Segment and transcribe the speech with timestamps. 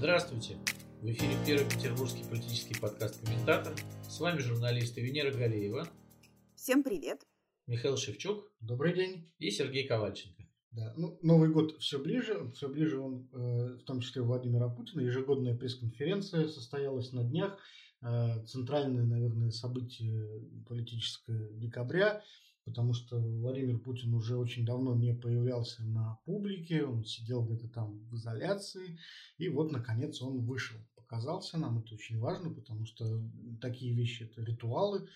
[0.00, 0.56] Здравствуйте!
[1.02, 3.74] В эфире первый петербургский политический подкаст «Комментатор».
[4.08, 5.86] С вами журналисты Венера Галеева.
[6.56, 7.20] Всем привет!
[7.66, 8.50] Михаил Шевчук.
[8.60, 9.30] Добрый день.
[9.38, 10.42] И Сергей Ковальченко.
[10.70, 10.94] Да.
[10.96, 15.02] Ну, Новый год все ближе, все ближе он, э, в том числе Владимира Путина.
[15.02, 17.58] Ежегодная пресс-конференция состоялась на днях.
[18.00, 22.22] Э, центральное, наверное, событие политическое декабря
[22.70, 27.98] потому что Владимир Путин уже очень давно не появлялся на публике, он сидел где-то там
[28.08, 28.96] в изоляции,
[29.38, 33.20] и вот, наконец, он вышел, показался нам, это очень важно, потому что
[33.60, 35.08] такие вещи– это ритуалы,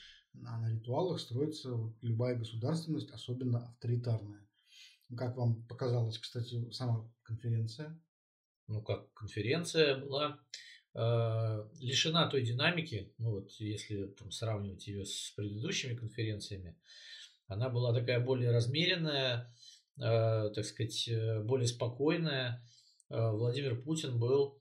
[0.45, 1.71] а на ритуалах строится
[2.03, 4.45] любая государственность, особенно авторитарная.
[5.17, 7.97] Как вам показалась, кстати, сама конференция?
[8.67, 10.41] Ну, как конференция была
[10.95, 16.77] э, лишена той динамики, ну вот если там сравнивать ее с предыдущими конференциями,
[17.47, 19.53] она была такая более размеренная,
[19.99, 22.63] э, так сказать, э, более спокойная.
[23.11, 24.61] Э, Владимир Путин был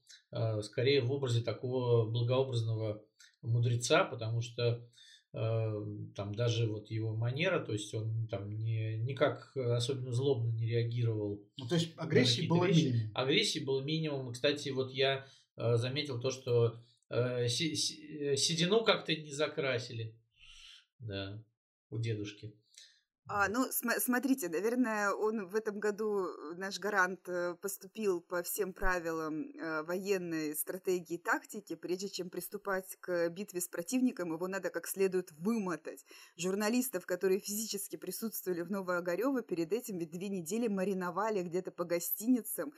[0.63, 3.03] скорее в образе такого благообразного
[3.43, 4.83] мудреца, потому что
[5.31, 11.47] там даже вот его манера, то есть он там не, никак особенно злобно не реагировал.
[11.57, 12.85] Ну, то есть агрессии было вещи.
[12.85, 13.11] минимум.
[13.13, 14.31] Агрессии было минимум.
[14.31, 16.79] И, кстати, вот я заметил то, что
[17.11, 20.17] седину как-то не закрасили.
[20.97, 21.43] Да,
[21.91, 22.55] у дедушки.
[23.27, 28.43] А, ну, см- смотрите, наверное, он в этом году, э, наш гарант, э, поступил по
[28.43, 31.75] всем правилам э, военной стратегии и тактики.
[31.75, 36.05] Прежде чем приступать к битве с противником, его надо как следует вымотать.
[36.35, 42.73] Журналистов, которые физически присутствовали в Новоогарево, перед этим ведь две недели мариновали где-то по гостиницам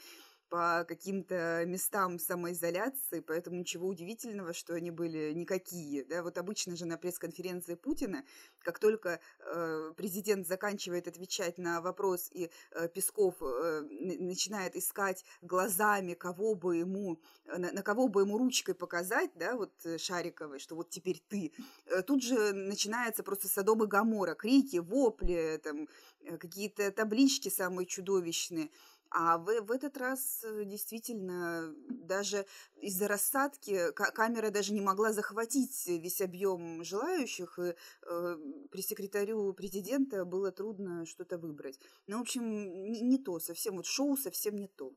[0.50, 6.06] по каким-то местам самоизоляции, поэтому ничего удивительного, что они были никакие.
[6.06, 6.24] Да?
[6.24, 8.24] Вот обычно же на пресс-конференции Путина,
[8.60, 13.82] как только э, президент заканчивает отвечать на вопрос, и э, Песков э,
[14.20, 19.74] начинает искать глазами, кого бы ему, на, на кого бы ему ручкой показать, да, вот
[19.84, 21.52] э, Шариковой, что вот теперь ты,
[21.88, 25.88] э, тут же начинается просто Содом и Гамора, крики, вопли, там,
[26.22, 28.69] э, какие-то таблички самые чудовищные–
[29.10, 32.46] а в, в этот раз э, действительно даже
[32.82, 37.74] из-за рассадки камера даже не могла захватить весь объем желающих, и
[38.08, 38.38] э,
[38.72, 41.80] пресс-секретарю президента было трудно что-то выбрать.
[42.08, 42.44] Ну, в общем,
[42.92, 44.94] не, не то, совсем вот шоу совсем не то.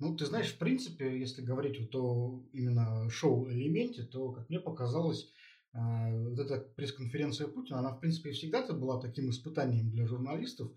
[0.00, 5.30] Ну, ты знаешь, в принципе, если говорить вот о именно шоу-элементе, то, как мне показалось,
[5.74, 5.78] э,
[6.30, 10.72] вот эта пресс-конференция Путина, она, в принципе, всегда-то была таким испытанием для журналистов.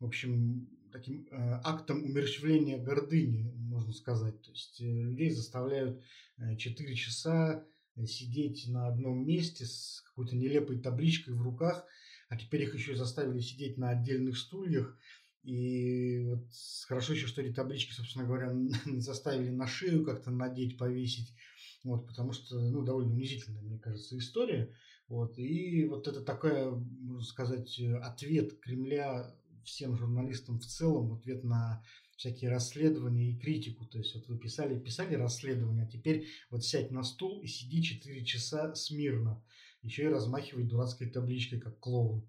[0.00, 4.40] В общем, таким э, актом умерщвления гордыни, можно сказать.
[4.42, 6.00] То есть э, людей заставляют
[6.38, 7.64] э, 4 часа
[7.96, 11.84] э, сидеть на одном месте с какой-то нелепой табличкой в руках,
[12.28, 14.96] а теперь их еще заставили сидеть на отдельных стульях.
[15.42, 16.46] И вот
[16.86, 18.54] хорошо еще, что эти таблички, собственно говоря,
[18.98, 21.34] заставили на шею как-то надеть, повесить.
[21.82, 24.72] Вот, потому что, ну, довольно унизительная, мне кажется, история.
[25.08, 31.44] Вот, и вот это такая, можно сказать, ответ Кремля всем журналистам в целом в ответ
[31.44, 31.82] на
[32.16, 33.86] всякие расследования и критику.
[33.86, 37.82] То есть вот вы писали, писали расследование, а теперь вот сядь на стул и сиди
[37.82, 39.42] 4 часа смирно.
[39.82, 42.26] Еще и размахивай дурацкой табличкой, как клоун.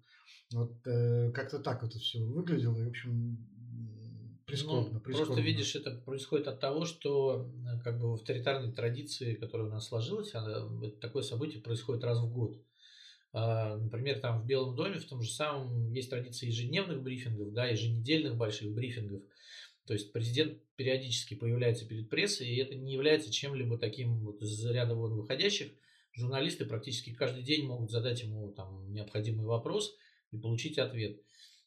[0.52, 2.78] Вот э, как-то так это все выглядело.
[2.78, 3.38] И, в общем,
[4.46, 5.34] прискорбно, ну, прискорбно.
[5.34, 9.70] Просто видишь, это происходит от того, что э, как бы в авторитарной традиции, которая у
[9.70, 10.68] нас сложилась, она,
[11.00, 12.60] такое событие происходит раз в год.
[13.38, 17.66] А, например, там в Белом доме в том же самом есть традиция ежедневных брифингов, да,
[17.66, 19.20] еженедельных больших брифингов.
[19.86, 24.64] То есть президент периодически появляется перед прессой, и это не является чем-либо таким вот из
[24.64, 25.70] ряда вон выходящих.
[26.14, 29.94] Журналисты практически каждый день могут задать ему там необходимый вопрос
[30.30, 31.20] и получить ответ.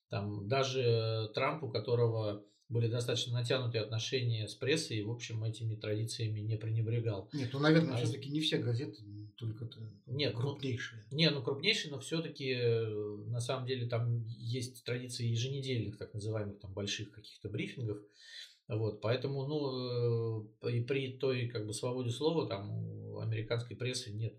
[0.09, 5.75] Там даже Трамп, у которого были достаточно натянутые отношения с прессой, и, в общем, этими
[5.75, 7.27] традициями не пренебрегал.
[7.33, 9.01] Нет, ну, наверное, а все-таки не все газеты
[9.35, 9.67] только
[10.05, 11.03] нет, ну, крупнейшие.
[11.09, 16.13] Ну, не, ну крупнейшие, но все-таки э, на самом деле там есть традиции еженедельных, так
[16.13, 17.97] называемых там больших каких-то брифингов.
[18.67, 24.11] Вот, поэтому, ну, э, и при той как бы свободе слова там у американской прессы
[24.11, 24.35] нет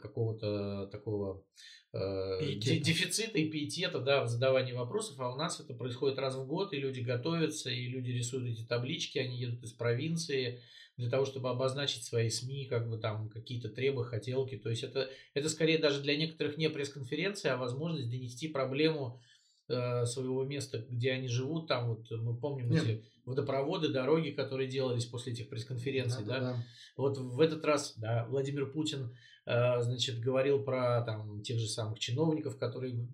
[0.00, 1.44] какого-то такого
[1.92, 2.84] пиетета.
[2.84, 6.72] дефицита и пиетета, да, в задавании вопросов, а у нас это происходит раз в год,
[6.72, 10.60] и люди готовятся, и люди рисуют эти таблички, они едут из провинции,
[10.96, 14.56] для того, чтобы обозначить свои СМИ, как бы там какие-то требы, хотелки.
[14.56, 19.20] То есть это, это скорее даже для некоторых не пресс-конференция, а возможность донести проблему
[19.68, 21.68] э, своего места, где они живут.
[21.68, 22.82] Там вот мы помним Нет.
[22.82, 26.24] эти водопроводы, дороги, которые делались после этих пресс-конференций.
[26.24, 26.64] Да, да?
[26.96, 32.00] Вот в этот раз да, Владимир Путин э, значит, говорил про там, тех же самых
[32.00, 33.08] чиновников, которые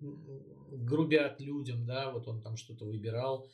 [0.71, 3.47] грубят людям, да, вот он там что-то выбирал.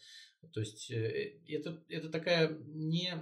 [0.54, 3.14] То есть э, это, это такая не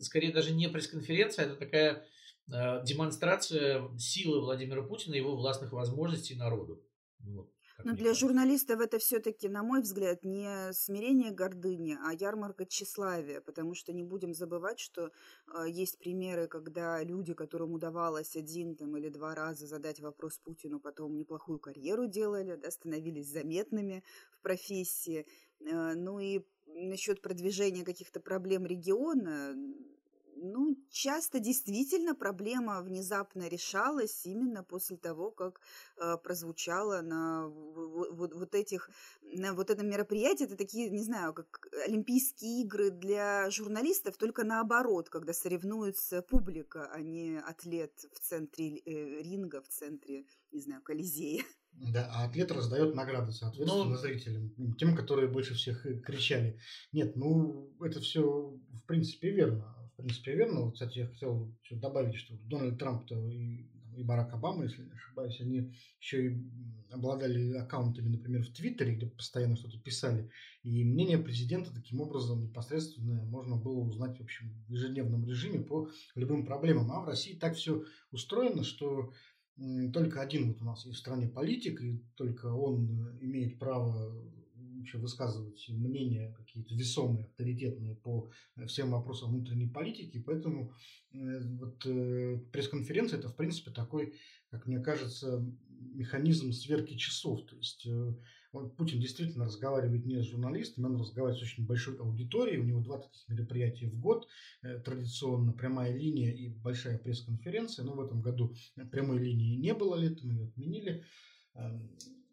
[0.00, 2.06] скорее даже не пресс-конференция, это такая
[2.50, 6.82] э, демонстрация силы Владимира Путина и его властных возможностей народу.
[7.20, 7.50] Вот.
[7.84, 13.74] Но для журналистов это все-таки, на мой взгляд, не смирение гордыни, а ярмарка тщеславия, потому
[13.74, 15.10] что не будем забывать, что
[15.54, 20.80] э, есть примеры, когда люди, которым удавалось один там, или два раза задать вопрос Путину,
[20.80, 25.26] потом неплохую карьеру делали, да, становились заметными в профессии.
[25.60, 29.54] Э, ну и насчет продвижения каких-то проблем региона,
[30.42, 35.60] ну, часто действительно проблема внезапно решалась именно после того, как
[35.96, 38.90] э, прозвучало на вот, вот этих,
[39.22, 40.44] на вот этом мероприятии.
[40.44, 47.00] Это такие, не знаю, как Олимпийские игры для журналистов, только наоборот, когда соревнуется публика, а
[47.00, 51.44] не атлет в центре э, ринга, в центре, не знаю, Колизея.
[51.72, 56.58] Да, а атлет раздает награды, соответственно, ну, зрителям, тем, которые больше всех кричали.
[56.92, 60.62] Нет, ну, это все, в принципе, верно принципе, верно.
[60.62, 63.66] Вот, кстати, я хотел добавить, что Дональд Трамп-то и,
[63.96, 66.36] и Барак Обама, если не ошибаюсь, они еще и
[66.90, 70.30] обладали аккаунтами, например, в Твиттере, где постоянно что-то писали.
[70.62, 75.88] И мнение президента таким образом непосредственно можно было узнать, в общем, в ежедневном режиме по
[76.14, 76.92] любым проблемам.
[76.92, 79.12] А в России так все устроено, что
[79.92, 84.12] только один вот у нас есть в стране политик, и только он имеет право
[84.82, 90.22] вообще высказывать мнения какие-то весомые, авторитетные по э, всем вопросам внутренней политики.
[90.24, 90.74] Поэтому
[91.12, 94.18] э, вот э, пресс-конференция это, в принципе, такой,
[94.50, 97.46] как мне кажется, механизм сверки часов.
[97.46, 97.86] То есть
[98.52, 102.58] он, Путин действительно разговаривает не с журналистами, он разговаривает с очень большой аудиторией.
[102.58, 104.28] У него два таких мероприятия в год.
[104.84, 107.84] Традиционно прямая линия и большая пресс-конференция.
[107.84, 108.54] Но в этом году
[108.90, 111.04] прямой линии не было летом, ее отменили.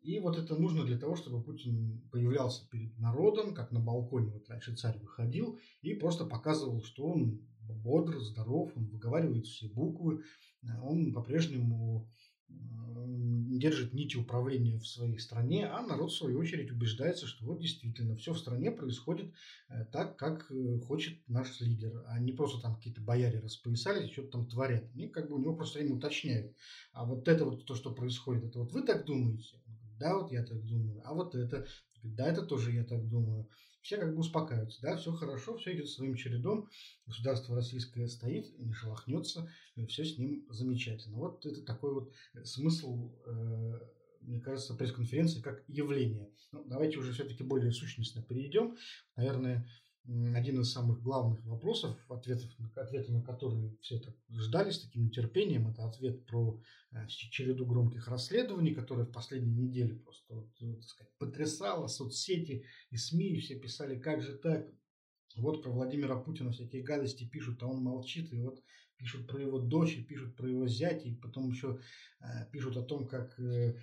[0.01, 4.49] И вот это нужно для того, чтобы Путин появлялся перед народом, как на балконе вот
[4.49, 10.23] раньше царь выходил, и просто показывал, что он бодр, здоров, он выговаривает все буквы,
[10.81, 12.09] он по-прежнему
[13.59, 18.15] держит нити управления в своей стране, а народ, в свою очередь, убеждается, что вот действительно
[18.15, 19.33] все в стране происходит
[19.69, 24.29] э, так, как э, хочет наш лидер, а не просто там какие-то бояре распоясались, что-то
[24.29, 24.85] там творят.
[24.93, 26.55] Они как бы у него просто время уточняют.
[26.93, 29.55] А вот это вот то, что происходит, это вот вы так думаете?
[29.99, 31.67] Да, вот я так думаю, а вот это,
[32.03, 33.49] да, это тоже я так думаю.
[33.81, 36.69] Все как бы успокаиваются, да, все хорошо, все идет своим чередом,
[37.05, 39.49] государство российское стоит, не шелохнется,
[39.87, 41.17] все с ним замечательно.
[41.17, 42.13] Вот это такой вот
[42.43, 43.79] смысл, э,
[44.21, 46.29] мне кажется, пресс-конференции как явление.
[46.51, 48.75] Ну, давайте уже все-таки более сущностно перейдем.
[49.15, 49.65] Наверное,
[50.05, 55.67] один из самых главных вопросов, ответов, ответы на которые все так ждали с таким нетерпением,
[55.67, 56.59] это ответ про
[56.91, 62.65] э, череду громких расследований, которые в последние недели просто вот, э, так сказать, потрясало соцсети
[62.89, 64.67] и СМИ, и все писали, как же так,
[65.35, 68.63] вот про Владимира Путина всякие гадости пишут, а он молчит, и вот
[68.97, 71.79] пишут про его дочь, и пишут про его зять, и потом еще
[72.19, 73.77] э, пишут о том, как э,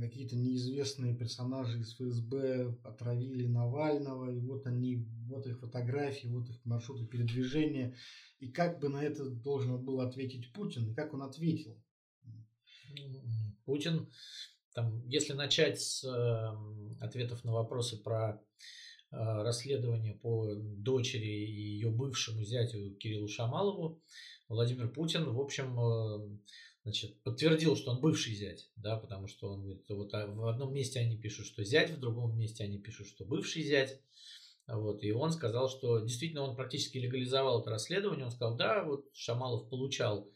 [0.00, 6.64] какие-то неизвестные персонажи из ФСБ отравили Навального, и вот они, вот их фотографии, вот их
[6.64, 7.94] маршруты передвижения.
[8.40, 11.80] И как бы на это должен был ответить Путин, и как он ответил?
[13.64, 14.10] Путин,
[14.74, 18.36] там, если начать с э, ответов на вопросы про э,
[19.10, 24.02] расследование по дочери и ее бывшему зятю Кириллу Шамалову,
[24.48, 26.38] Владимир Путин, в общем, э,
[26.84, 30.74] значит, подтвердил, что он бывший зять, да, потому что он говорит, вот а в одном
[30.74, 34.00] месте они пишут, что зять, в другом месте они пишут, что бывший зять.
[34.68, 38.24] Вот, и он сказал, что действительно он практически легализовал это расследование.
[38.24, 40.30] Он сказал, да, вот Шамалов получал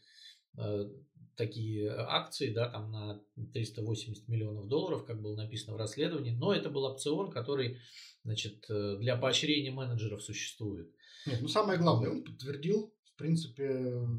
[0.57, 0.89] э,
[1.35, 3.21] такие акции, да, там на
[3.53, 7.79] 380 миллионов долларов, как было написано в расследовании, но это был опцион, который,
[8.23, 10.91] значит, э, для поощрения менеджеров существует.
[11.25, 13.67] Нет, ну самое главное, он подтвердил в принципе,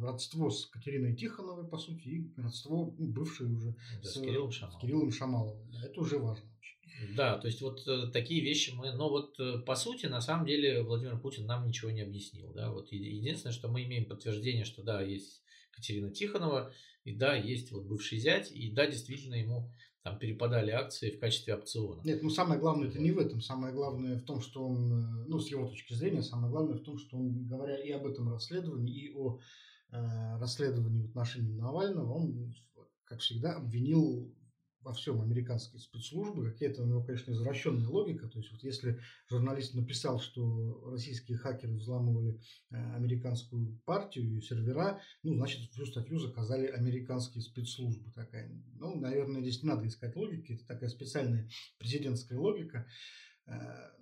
[0.02, 4.50] родство с Катериной Тихоновой, по сути, и родство ну, бывшее уже да, с, с, Кириллом
[4.50, 4.76] Шамаловым.
[4.76, 5.72] С Кириллом Шамаловым.
[5.84, 6.44] Это уже важно.
[7.16, 10.46] Да, то есть вот э, такие вещи мы, но вот э, по сути, на самом
[10.46, 14.82] деле Владимир Путин нам ничего не объяснил, да, вот единственное, что мы имеем подтверждение, что
[14.82, 16.72] да, есть Катерина Тихонова,
[17.04, 21.54] и да, есть вот бывший зять, и да, действительно ему там перепадали акции в качестве
[21.54, 22.00] опциона.
[22.04, 23.40] Нет, ну самое главное это не в этом.
[23.40, 26.82] Самое главное в том, что он, э, ну с его точки зрения, самое главное в
[26.82, 29.40] том, что он, говоря и об этом расследовании, и о
[29.90, 32.54] э, расследовании в отношении Навального, он,
[33.04, 34.32] как всегда, обвинил
[34.88, 36.50] во всем американские спецслужбы.
[36.50, 38.26] Какая-то у него, конечно, извращенная логика.
[38.26, 42.40] То есть, вот если журналист написал, что российские хакеры взламывали
[42.70, 48.10] э, американскую партию и сервера, ну, значит, всю статью заказали американские спецслужбы.
[48.12, 48.50] Такая.
[48.76, 50.52] Ну, наверное, здесь не надо искать логики.
[50.52, 52.86] Это такая специальная президентская логика.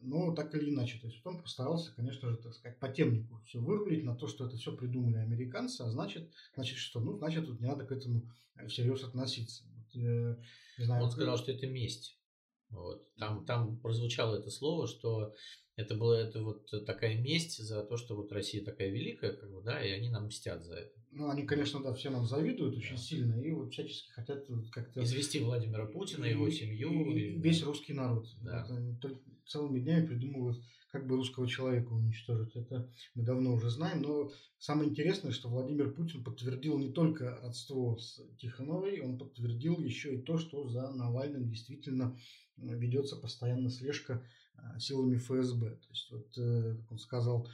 [0.03, 1.01] но так или иначе.
[1.01, 4.47] То есть он постарался, конечно же, так сказать, по темнику все вырулить на то, что
[4.47, 7.01] это все придумали американцы, а значит, значит что?
[7.01, 8.29] Ну, значит, тут не надо к этому
[8.69, 9.65] всерьез относиться.
[9.97, 10.39] Вот,
[10.79, 12.19] не знаю, он сказал, что это месть.
[12.71, 13.15] Вот.
[13.17, 15.35] Там, там прозвучало это слово, что
[15.77, 19.63] это была это вот такая месть за то, что вот Россия такая великая, как бы,
[19.63, 20.99] да, и они нам мстят за это.
[21.11, 22.79] Ну, они, конечно, да, все нам завидуют да.
[22.79, 25.03] очень сильно и вот всячески хотят как-то...
[25.03, 27.11] Извести Владимира Путина, и, его семью.
[27.11, 28.27] И, и весь русский народ.
[28.43, 28.67] Да.
[28.69, 30.59] Вот они только целыми днями придумывают,
[30.97, 32.57] как бы русского человека уничтожить.
[32.57, 34.01] Это мы давно уже знаем.
[34.01, 40.15] Но самое интересное, что Владимир Путин подтвердил не только родство с Тихоновой, он подтвердил еще
[40.15, 42.17] и то, что за Навальным действительно
[42.57, 45.71] ведется постоянно слежка а, силами ФСБ.
[45.71, 47.47] То есть, вот, э, как он сказал,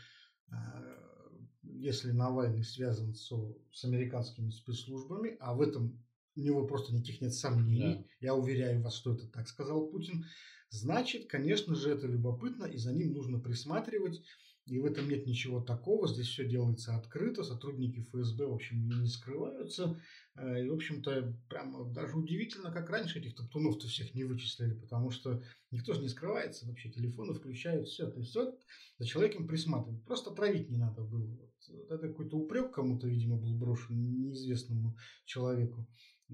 [1.63, 3.33] если Навальный связан с,
[3.73, 6.01] с американскими спецслужбами, а в этом
[6.37, 8.05] у него просто никаких нет сомнений, да.
[8.21, 10.27] я уверяю вас, что это так сказал Путин,
[10.73, 14.21] значит, конечно же, это любопытно, и за ним нужно присматривать,
[14.67, 19.07] и в этом нет ничего такого, здесь все делается открыто, сотрудники ФСБ, в общем, не
[19.07, 20.01] скрываются,
[20.37, 25.11] Э, и, в общем-то, прям даже удивительно, как раньше этих топтунов-то всех не вычислили, потому
[25.11, 28.11] что никто же не скрывается вообще, телефоны включают, все.
[28.11, 28.59] То есть вот
[28.99, 30.05] за человеком присматривать.
[30.05, 31.27] Просто травить не надо было.
[31.27, 35.87] Вот, это какой-то упрек кому-то, видимо, был брошен неизвестному человеку.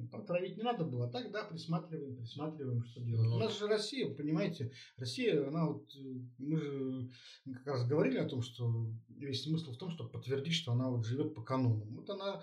[0.06, 1.08] Потравить не надо было.
[1.08, 3.28] Так, да, присматриваем, присматриваем, что делать.
[3.28, 7.10] Ну, У нас же Россия, понимаете, Россия, она вот, э, мы же
[7.54, 11.04] как раз говорили о том, что весь смысл в том, чтобы подтвердить, что она вот
[11.04, 11.94] живет по канонам.
[11.94, 12.42] Вот она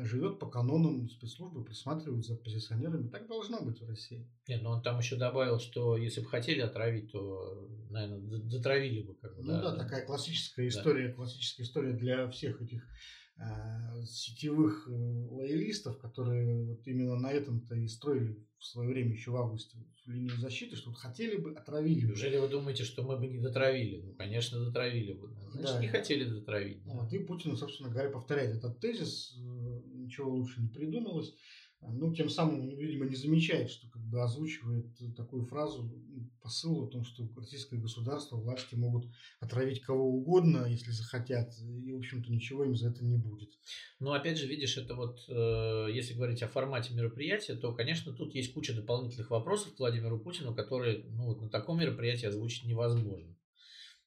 [0.00, 3.08] живет по канонам спецслужбы, присматривают за оппозиционерами.
[3.08, 4.26] Так должно быть в России.
[4.48, 9.14] Нет, но он там еще добавил, что если бы хотели отравить, то, наверное, дотравили бы.
[9.14, 11.14] Как бы, ну да, да, такая классическая история, да.
[11.14, 12.86] классическая история для всех этих э,
[14.04, 19.36] сетевых э, лоялистов, которые вот именно на этом-то и строили в свое время еще в
[19.36, 22.06] августе линию защиты, что вот хотели бы, отравили.
[22.06, 24.02] Неужели вы думаете, что мы бы не дотравили?
[24.02, 25.32] Ну, конечно, дотравили бы.
[25.52, 25.80] Значит, да.
[25.80, 26.82] не хотели дотравить.
[26.84, 26.92] Да.
[26.94, 29.40] Вот, и Путин, собственно говоря, повторяет этот тезис, э,
[29.94, 31.34] ничего лучше не придумалось.
[31.88, 34.86] Ну, тем самым видимо, не замечает, что как бы озвучивает
[35.16, 35.90] такую фразу,
[36.40, 39.10] посыл о том, что российское государство, власти могут
[39.40, 43.50] отравить кого угодно, если захотят, и, в общем-то, ничего им за это не будет.
[43.98, 48.34] Ну, опять же, видишь, это вот, э, если говорить о формате мероприятия, то, конечно, тут
[48.34, 53.36] есть куча дополнительных вопросов к Владимиру Путину, которые, ну, вот на таком мероприятии озвучить невозможно.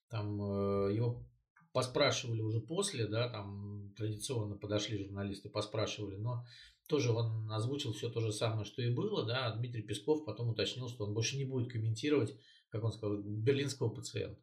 [0.08, 1.26] Там э, его
[1.72, 6.42] поспрашивали уже после, да, там традиционно подошли журналисты, поспрашивали, но
[6.86, 10.88] тоже он озвучил все то же самое, что и было, да, Дмитрий Песков потом уточнил,
[10.88, 12.34] что он больше не будет комментировать,
[12.70, 14.40] как он сказал, берлинского пациента.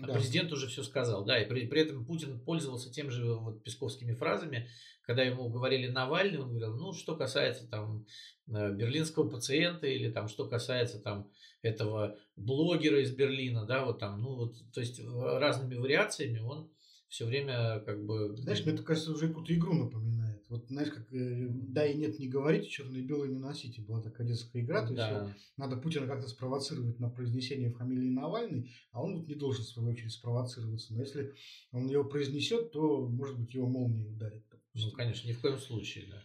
[0.00, 0.14] А да.
[0.14, 4.14] президент уже все сказал, да, и при, при этом Путин пользовался тем же вот песковскими
[4.14, 4.68] фразами,
[5.02, 8.06] когда ему говорили Навальный, он говорил, ну, что касается там
[8.46, 11.30] э, берлинского пациента или там, что касается там
[11.62, 16.70] этого блогера из Берлина, да, вот там, ну, вот, то есть разными вариациями он
[17.08, 18.36] все время как бы...
[18.36, 20.44] Знаешь, мне это, кажется, уже какую-то игру напоминает.
[20.48, 23.82] Вот, знаешь, как э, да и нет, не говорите, черное и белое не носите.
[23.82, 25.24] Была такая детская игра, то да.
[25.24, 29.68] есть надо Путина как-то спровоцировать на произнесение фамилии Навальный, а он вот не должен, в
[29.68, 30.94] свою очередь, спровоцироваться.
[30.94, 31.34] Но если
[31.72, 34.44] он его произнесет, то, может быть, его молнией ударит.
[34.74, 36.22] Ну, конечно, ни в коем случае, да.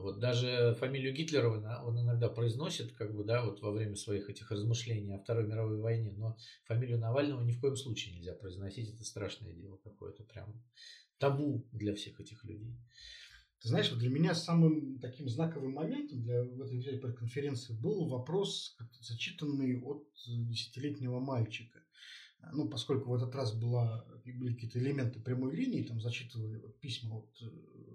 [0.00, 4.50] Вот даже фамилию Гитлера он иногда произносит, как бы, да, вот во время своих этих
[4.50, 9.04] размышлений о Второй мировой войне, но фамилию Навального ни в коем случае нельзя произносить, это
[9.04, 10.62] страшное дело какое-то, прям
[11.18, 12.76] табу для всех этих людей.
[13.60, 18.76] Ты знаешь, вот для меня самым таким знаковым моментом для в этой конференции был вопрос,
[19.00, 21.80] зачитанный от десятилетнего мальчика.
[22.52, 27.42] Ну, поскольку в этот раз была, были какие-то элементы прямой линии, там зачитывали письма от
[27.42, 27.46] э,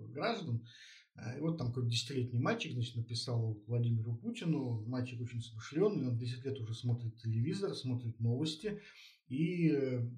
[0.07, 0.67] граждан, а,
[1.37, 4.83] и вот там какой-то десятилетний мальчик, значит, написал Владимиру Путину.
[4.87, 8.81] Мальчик очень смышленый, он 10 лет уже смотрит телевизор, смотрит новости.
[9.27, 10.09] И э,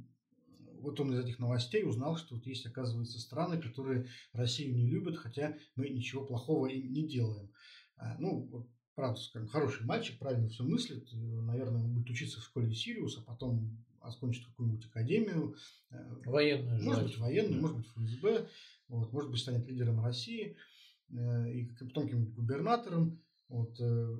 [0.79, 5.17] вот он из этих новостей узнал, что вот есть, оказывается, страны, которые Россию не любят,
[5.17, 7.51] хотя мы ничего плохого им не делаем.
[7.97, 11.11] А, ну, правда, скажем, хороший мальчик, правильно все мыслит.
[11.11, 15.55] Э, наверное, он будет учиться в школе Сириус, а потом окончит какую-нибудь академию.
[15.89, 16.83] Э, военную.
[16.83, 18.47] Может быть, военную, может быть, ФСБ.
[18.89, 20.55] Вот, может быть, станет лидером России.
[21.11, 23.21] Э, и каким-нибудь губернатором.
[23.49, 23.79] Вот.
[23.79, 24.17] Э,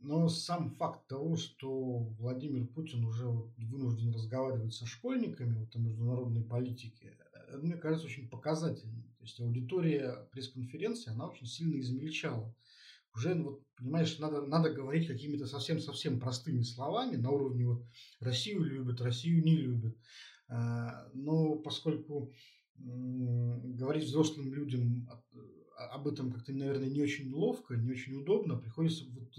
[0.00, 6.44] но сам факт того, что Владимир Путин уже вынужден разговаривать со школьниками вот, о международной
[6.44, 9.02] политике, это, мне кажется, очень показательно.
[9.18, 12.54] То есть аудитория пресс-конференции, она очень сильно измельчала.
[13.14, 17.84] Уже, ну, вот, понимаешь, надо, надо говорить какими-то совсем-совсем простыми словами на уровне вот
[18.20, 19.96] Россию любят, Россию не любят.
[20.48, 22.32] А, но поскольку
[22.78, 25.08] говорить взрослым людям
[25.76, 28.56] об этом как-то, наверное, не очень ловко, не очень удобно.
[28.56, 29.38] Приходится вот,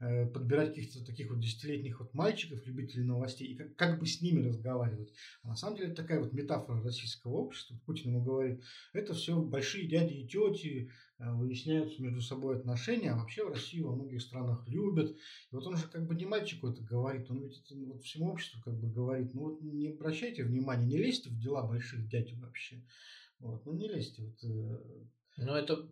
[0.00, 4.20] э, подбирать каких-то таких вот десятилетних вот мальчиков, любителей новостей, и как, как бы с
[4.20, 5.12] ними разговаривать.
[5.42, 7.76] А на самом деле это такая вот метафора российского общества.
[7.84, 8.62] Путин ему говорит,
[8.92, 13.80] это все большие дяди и тети, э, выясняют между собой отношения, а вообще в России
[13.80, 15.10] во многих странах любят.
[15.10, 18.30] И вот он же как бы не мальчику это говорит, он ведь это вот всему
[18.30, 22.32] обществу как бы говорит, ну вот не обращайте внимания, не лезьте в дела больших дядь
[22.34, 22.84] вообще.
[23.40, 24.22] Вот, ну не лезьте.
[24.22, 24.78] Вот, э,
[25.36, 25.88] ну, это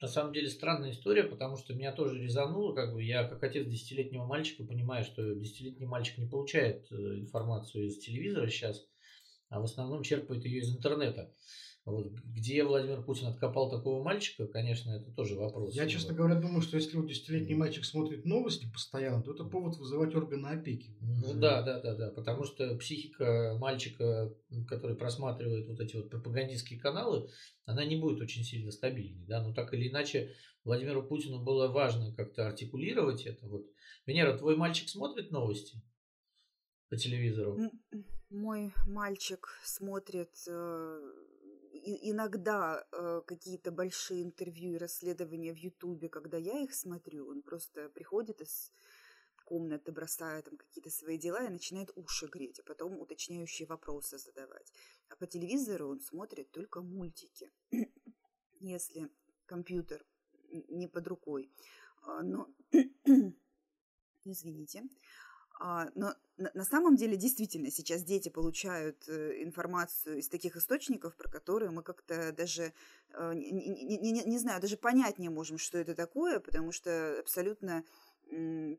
[0.00, 3.66] на самом деле странная история, потому что меня тоже резануло, как бы я как отец
[3.66, 8.86] десятилетнего мальчика понимаю, что десятилетний мальчик не получает э, информацию из телевизора сейчас,
[9.48, 11.32] а в основном черпает ее из интернета.
[11.84, 15.74] Вот где Владимир Путин откопал такого мальчика, конечно, это тоже вопрос.
[15.74, 19.76] Я, честно говоря, думаю, что если вот десятилетний мальчик смотрит новости постоянно, то это повод
[19.76, 20.96] вызывать органы опеки.
[21.02, 24.34] Ну да, да, да, да, потому что психика мальчика,
[24.66, 27.28] который просматривает вот эти вот пропагандистские каналы,
[27.66, 32.14] она не будет очень сильно стабильной, да, но так или иначе Владимиру Путину было важно
[32.14, 33.46] как-то артикулировать это.
[33.46, 33.66] Вот,
[34.06, 35.82] Венера, твой мальчик смотрит новости
[36.88, 37.58] по телевизору?
[38.30, 41.12] Мой мальчик смотрит э,
[41.84, 47.88] иногда э, какие-то большие интервью и расследования в Ютубе, когда я их смотрю, он просто
[47.90, 48.72] приходит из
[49.44, 54.72] комнаты, бросает там какие-то свои дела и начинает уши греть, а потом уточняющие вопросы задавать.
[55.08, 57.52] А по телевизору он смотрит только мультики,
[58.60, 59.10] если
[59.46, 60.04] компьютер
[60.68, 61.52] не под рукой.
[62.02, 62.48] А, но,
[64.24, 64.84] извините,
[65.60, 71.70] но на самом деле действительно сейчас дети получают э, информацию из таких источников, про которые
[71.70, 72.72] мы как-то даже,
[73.12, 77.20] э, не, не, не, не знаю, даже понять не можем, что это такое, потому что
[77.20, 77.84] абсолютно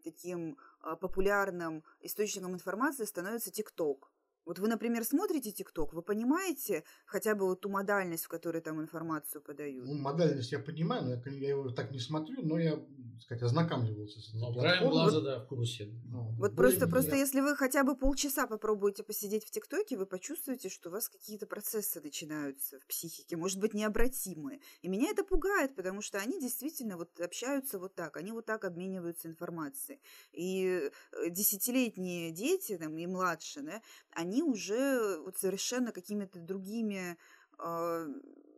[0.04, 4.12] таким а, популярным источником информации становится ТикТок.
[4.46, 8.80] Вот вы, например, смотрите ТикТок, вы понимаете хотя бы вот ту модальность, в которой там
[8.80, 9.88] информацию подают?
[9.88, 13.44] Ну, модальность я понимаю, но я, я его так не смотрю, но я, так сказать,
[13.44, 14.40] ознакомливался с этим.
[14.40, 15.90] Ну, краем глаза, да, в курсе.
[16.06, 20.70] Ну, вот просто, просто если вы хотя бы полчаса попробуете посидеть в ТикТоке, вы почувствуете,
[20.70, 24.60] что у вас какие-то процессы начинаются в психике, может быть, необратимые.
[24.82, 28.64] И меня это пугает, потому что они действительно вот общаются вот так, они вот так
[28.64, 30.00] обмениваются информацией.
[30.34, 33.82] И э, десятилетние дети, там, и младше, да,
[34.12, 37.18] они они уже вот совершенно какими-то другими,
[37.58, 38.08] э,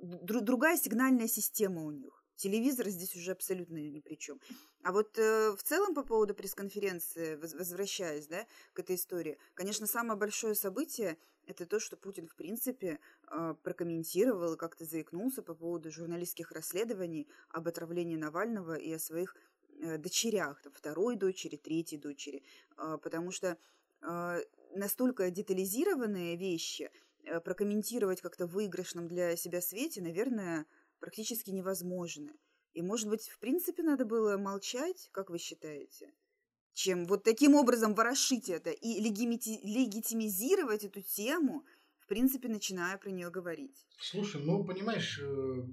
[0.01, 2.23] дру, другая сигнальная система у них.
[2.35, 4.39] Телевизор здесь уже абсолютно ни при чем.
[4.83, 10.19] А вот э, в целом по поводу пресс-конференции, возвращаясь да, к этой истории, конечно, самое
[10.19, 12.99] большое событие это то, что Путин, в принципе,
[13.31, 19.35] э, прокомментировал и как-то заикнулся по поводу журналистских расследований об отравлении Навального и о своих
[19.79, 22.43] э, дочерях, там, второй дочери, третьей дочери,
[22.77, 23.57] э, потому что
[24.77, 26.89] настолько детализированные вещи
[27.23, 30.65] э, прокомментировать как-то в выигрышном для себя свете, наверное,
[30.99, 32.31] практически невозможно.
[32.73, 36.13] И, может быть, в принципе, надо было молчать, как вы считаете?
[36.73, 41.65] Чем вот таким образом ворошить это и легитимизировать эту тему,
[41.97, 43.87] в принципе, начиная про нее говорить.
[43.99, 45.63] Слушай, ну, понимаешь, э,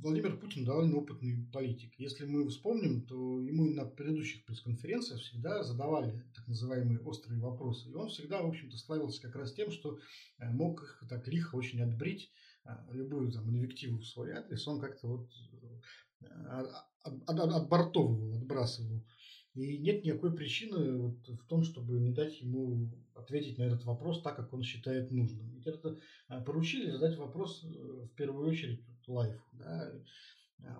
[0.00, 1.94] Владимир Путин довольно опытный политик.
[1.98, 7.90] Если мы вспомним, то ему на предыдущих пресс-конференциях всегда задавали так называемые острые вопросы.
[7.90, 9.98] И он всегда, в общем-то, славился как раз тем, что
[10.38, 12.30] э, мог их так лихо очень отбрить
[12.64, 14.66] э, любую там инвективу в свой адрес.
[14.68, 15.30] Он как-то вот
[16.20, 16.66] э,
[17.26, 19.02] отбортовывал, отбрасывал.
[19.54, 24.20] И нет никакой причины вот в том, чтобы не дать ему ответить на этот вопрос
[24.20, 25.48] так, как он считает нужным.
[25.54, 25.98] Ведь это
[26.44, 29.42] поручили задать вопрос в первую очередь Лайфу.
[29.52, 29.92] Да.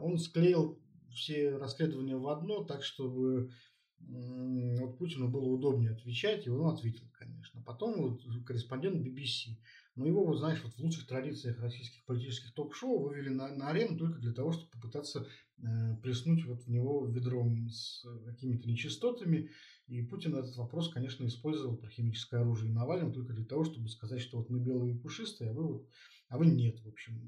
[0.01, 0.79] Он склеил
[1.11, 3.51] все расследования в одно, так чтобы
[3.99, 7.63] вот Путину было удобнее отвечать, и он ответил, конечно.
[7.63, 9.57] Потом вот корреспондент BBC.
[9.95, 13.97] Но его, вот, знаешь, вот в лучших традициях российских политических ток-шоу вывели на, на арену
[13.97, 19.51] только для того, чтобы попытаться э, плеснуть вот в него ведром с какими-то нечистотами.
[19.87, 24.21] И Путин этот вопрос, конечно, использовал про химическое оружие Навальным только для того, чтобы сказать,
[24.21, 25.89] что вот мы белые и пушистые, а вы вот
[26.29, 27.21] а вы нет, в общем.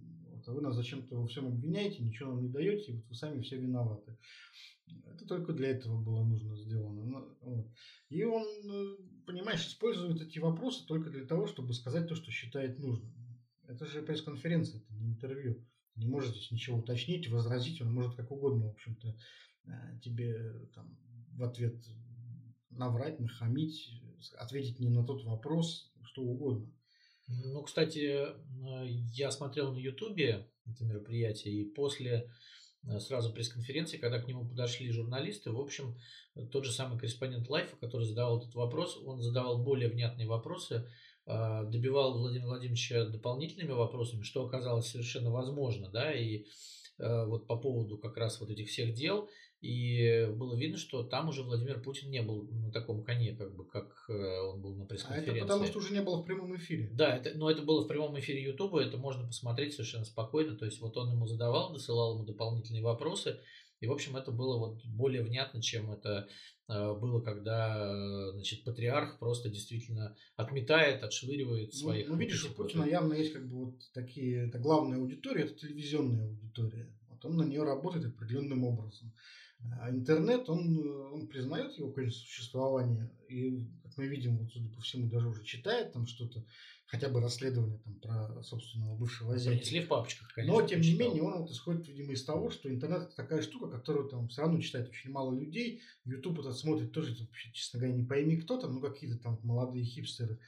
[0.46, 3.40] А вы нас зачем-то во всем обвиняете, ничего нам не даете, и вот вы сами
[3.40, 4.16] все виноваты.
[5.06, 7.04] Это только для этого было нужно сделано.
[7.42, 7.72] Ну.
[8.08, 8.96] И он, э,
[9.26, 13.12] понимаешь, использует эти вопросы только для того, чтобы сказать то, что считает нужным.
[13.66, 15.62] Это же пресс-конференция, это не интервью.
[15.96, 19.16] Не может здесь ничего уточнить, возразить, он может как угодно, в общем-то,
[19.64, 20.96] э, тебе там,
[21.32, 21.76] в ответ
[22.70, 23.90] наврать, нахамить,
[24.38, 26.72] ответить не на тот вопрос, что угодно.
[27.28, 32.30] Ну, кстати, э, я смотрел на Ютубе это мероприятие, и после
[32.86, 35.98] э, сразу пресс-конференции, когда к нему подошли журналисты, в общем,
[36.50, 40.88] тот же самый корреспондент Лайфа, который задавал этот вопрос, он задавал более внятные вопросы,
[41.26, 46.46] э, добивал Владимира Владимировича дополнительными вопросами, что оказалось совершенно возможно, да, и
[47.00, 49.28] вот по поводу как раз вот этих всех дел,
[49.60, 53.64] и было видно, что там уже Владимир Путин не был на таком коне, как бы,
[53.64, 55.32] как он был на пресс-конференции.
[55.32, 56.90] А это потому, что уже не было в прямом эфире.
[56.92, 60.56] Да, это, но это было в прямом эфире Ютуба, это можно посмотреть совершенно спокойно.
[60.56, 63.40] То есть вот он ему задавал, досылал ему дополнительные вопросы,
[63.80, 66.28] и, в общем, это было вот более внятно, чем это
[66.68, 72.08] э, было, когда значит, патриарх просто действительно отметает, отшвыривает ну, своих...
[72.08, 74.48] Ну, ну видишь, у Путина явно есть как бы вот такие...
[74.48, 76.92] Это главная аудитория, это телевизионная аудитория.
[77.08, 79.12] Вот он на нее работает определенным образом.
[79.80, 83.10] А интернет, он, он признает его, конечно, существование.
[83.28, 86.44] И, как мы видим, вот, судя по всему, даже уже читает там что-то
[86.86, 89.58] хотя бы расследование там, про собственного бывшего зятя.
[89.58, 90.60] Принесли в папочках, конечно.
[90.60, 93.68] Но, тем не менее, он вот исходит, видимо, из того, что интернет это такая штука,
[93.68, 95.82] которую там все равно читает очень мало людей.
[96.04, 97.14] YouTube этот смотрит тоже,
[97.52, 100.40] честно говоря, не пойми кто там, ну какие-то там молодые хипстеры.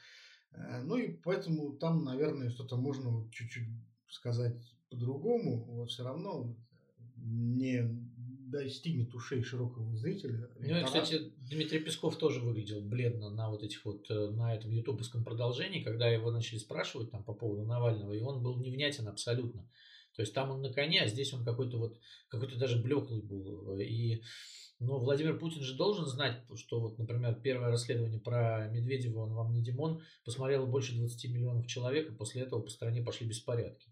[0.53, 3.69] Э, ну и поэтому там, наверное, что-то можно чуть-чуть
[4.09, 4.57] сказать
[4.89, 5.65] по-другому.
[5.65, 6.57] Вот все равно
[7.17, 7.83] не
[8.51, 10.49] достигнет ушей широкого зрителя.
[10.59, 14.71] Ну и, кстати, Дмитрий Песков тоже выглядел бледно на вот этих вот, э, на этом
[14.71, 19.69] ютубовском продолжении, когда его начали спрашивать там по поводу Навального, и он был невнятен абсолютно.
[20.15, 23.79] То есть там он на коне, а здесь он какой-то вот, какой-то даже блеклый был.
[23.79, 24.23] И
[24.81, 29.53] ну, Владимир Путин же должен знать, что вот, например, первое расследование про Медведева, он вам
[29.53, 33.90] не Димон, посмотрело больше 20 миллионов человек, и после этого по стране пошли беспорядки.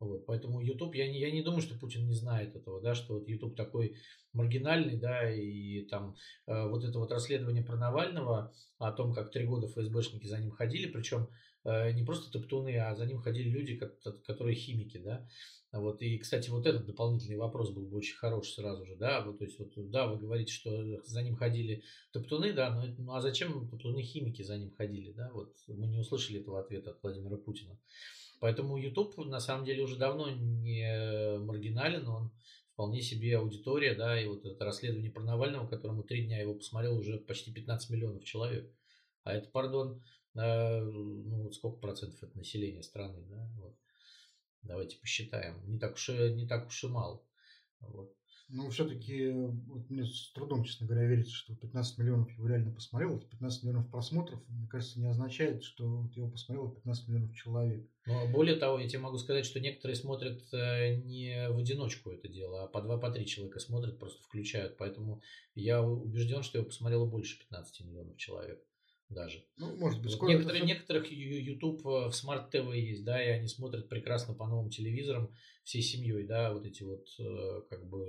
[0.00, 3.14] Вот, поэтому YouTube, я не, я не думаю, что Путин не знает этого, да, что
[3.14, 3.96] вот YouTube такой
[4.32, 9.44] маргинальный, да, и там э, вот это вот расследование про Навального о том, как три
[9.44, 11.28] года ФСБшники за ним ходили, причем
[11.64, 15.28] э, не просто топтуны, а за ним ходили люди, как, которые химики, да.
[15.70, 19.38] Вот, и, кстати, вот этот дополнительный вопрос был бы очень хорош сразу же, да, вот,
[19.38, 21.82] то есть, вот, да, вы говорите, что за ним ходили
[22.12, 25.98] топтуны, да, но ну, а зачем топтуны химики за ним ходили, да, вот, мы не
[25.98, 27.78] услышали этого ответа от Владимира Путина.
[28.40, 32.32] Поэтому YouTube на самом деле уже давно не маргинален, он
[32.72, 36.96] вполне себе аудитория, да, и вот это расследование про Навального, которому три дня его посмотрел
[36.96, 38.74] уже почти 15 миллионов человек.
[39.22, 40.02] А это, пардон,
[40.34, 43.76] э, ну вот сколько процентов от населения страны, да, вот.
[44.62, 45.62] Давайте посчитаем.
[45.66, 47.22] Не так уж и, не так уж и мало.
[47.80, 48.14] Вот.
[48.52, 53.20] Ну, все-таки вот мне с трудом, честно говоря, верится, что 15 миллионов его реально посмотрел.
[53.20, 57.88] 15 миллионов просмотров, мне кажется, не означает, что вот его посмотрело 15 миллионов человек.
[58.06, 62.28] Но более того, я тебе могу сказать, что некоторые смотрят э, не в одиночку это
[62.28, 64.76] дело, а по два, по три человека смотрят, просто включают.
[64.78, 65.22] Поэтому
[65.54, 68.60] я убежден, что его посмотрело больше 15 миллионов человек
[69.10, 69.44] даже.
[69.56, 70.66] Ну, может быть, вот некоторые, все...
[70.66, 75.30] некоторых YouTube в Smart TV есть, да, и они смотрят прекрасно по новым телевизорам
[75.64, 78.04] всей семьей, да, вот эти вот э, как бы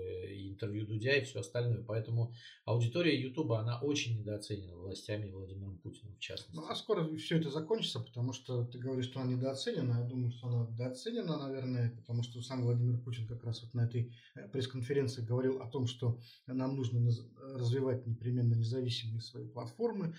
[0.49, 1.83] интервью Дудя и все остальное.
[1.83, 2.33] Поэтому
[2.65, 6.55] аудитория YouTube, она очень недооценена властями и Владимиром Путиным в частности.
[6.55, 10.01] Ну, а скоро все это закончится, потому что ты говоришь, что она недооценена.
[10.01, 13.85] Я думаю, что она недооценена, наверное, потому что сам Владимир Путин как раз вот на
[13.85, 17.11] этой э, пресс-конференции говорил о том, что нам нужно
[17.41, 20.15] развивать непременно независимые свои платформы,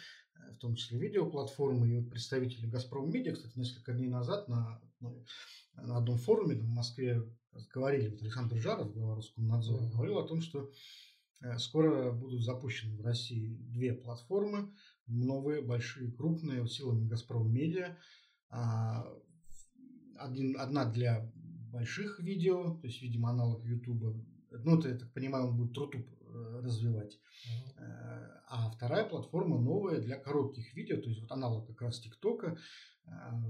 [0.51, 1.89] в том числе видеоплатформы.
[1.89, 4.81] И вот представители «Газпром Медиа», кстати, несколько дней назад на,
[5.75, 7.23] на одном форуме в Москве
[7.75, 10.71] говорили, вот Александр Жаров, глава Роскомнадзора, говорил о том, что
[11.43, 14.73] э, скоро будут запущены в России две платформы,
[15.07, 17.97] новые, большие, крупные, силами «Газпром Медиа».
[18.49, 19.07] А,
[20.19, 21.31] один, одна для
[21.73, 24.15] больших видео, то есть, видимо, аналог Ютуба.
[24.51, 27.19] Ну, это, я так понимаю, он будет Рутуб э, развивать.
[27.19, 28.41] Mm-hmm.
[28.49, 32.59] А вторая платформа новая для коротких видео, то есть вот аналог как раз ТикТока.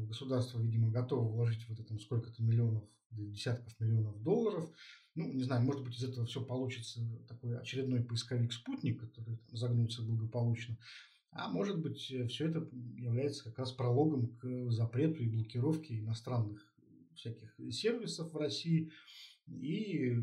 [0.08, 4.70] Государство, видимо, готово вложить в это там сколько-то миллионов, десятков миллионов долларов.
[5.14, 9.56] Ну, не знаю, может быть, из этого все получится такой очередной поисковик «Спутник», который там,
[9.56, 10.78] загнулся благополучно.
[11.32, 16.66] А может быть, все это является как раз прологом к запрету и блокировке иностранных
[17.14, 18.90] всяких сервисов в России
[19.46, 20.16] и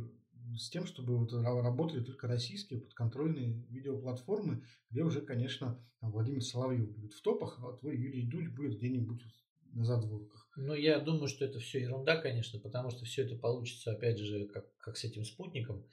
[0.57, 7.13] с тем, чтобы вот работали только российские подконтрольные видеоплатформы, где уже, конечно, Владимир Соловьев будет
[7.13, 9.21] в топах, а твой Юрий Дудь будет где-нибудь
[9.73, 10.49] на задворках.
[10.55, 14.45] Ну, я думаю, что это все ерунда, конечно, потому что все это получится, опять же,
[14.47, 15.85] как, как с этим спутником.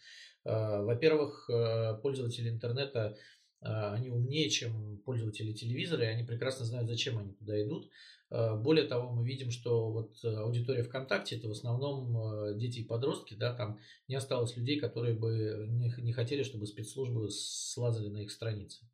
[0.44, 3.16] А, во-первых, э, пользователи интернета,
[3.60, 7.90] а, они умнее, чем пользователи телевизора, и они прекрасно знают, зачем они туда идут.
[8.30, 12.80] Э, более того, мы видим, что вот э, аудитория ВКонтакте это в основном э, дети
[12.80, 18.08] и подростки, да, там не осталось людей, которые бы не, не хотели, чтобы спецслужбы слазали
[18.08, 18.84] на их страницы.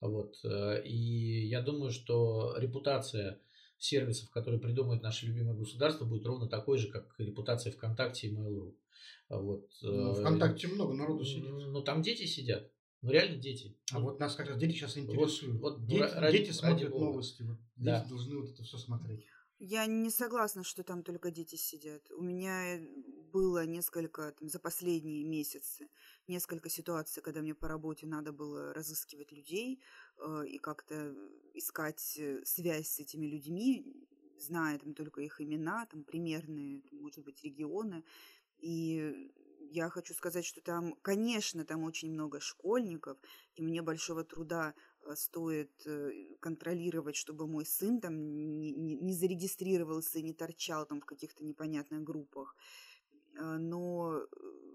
[0.00, 0.34] Вот.
[0.84, 3.38] И я думаю, что репутация
[3.78, 8.74] сервисов, которые придумает наше любимое государство, будет ровно такой же, как репутация ВКонтакте и Mail.ru.
[9.28, 9.68] Вот.
[9.82, 11.44] Ну, ВКонтакте много народу сидит.
[11.44, 12.71] Ну, там дети сидят.
[13.02, 13.76] Ну, реально дети.
[13.92, 15.60] А вот нас как раз дети сейчас интересуют.
[15.60, 17.42] Вот, вот дети, ради, дети смотрят ради новости.
[17.42, 18.00] Вот, да.
[18.00, 19.26] Дети должны вот это все смотреть.
[19.58, 22.10] Я не согласна, что там только дети сидят.
[22.10, 22.80] У меня
[23.32, 25.88] было несколько, там, за последние месяцы,
[26.26, 29.80] несколько ситуаций, когда мне по работе надо было разыскивать людей
[30.18, 31.14] э, и как-то
[31.54, 33.86] искать э, связь с этими людьми,
[34.36, 38.04] зная там только их имена, там примерные, может быть, регионы.
[38.58, 39.30] И
[39.72, 43.16] я хочу сказать, что там, конечно, там очень много школьников,
[43.54, 45.72] и мне большого труда э, стоит
[46.40, 48.14] контролировать, чтобы мой сын там
[48.60, 52.54] не, не, не зарегистрировался и не торчал там в каких-то непонятных группах.
[53.38, 54.26] А, но э,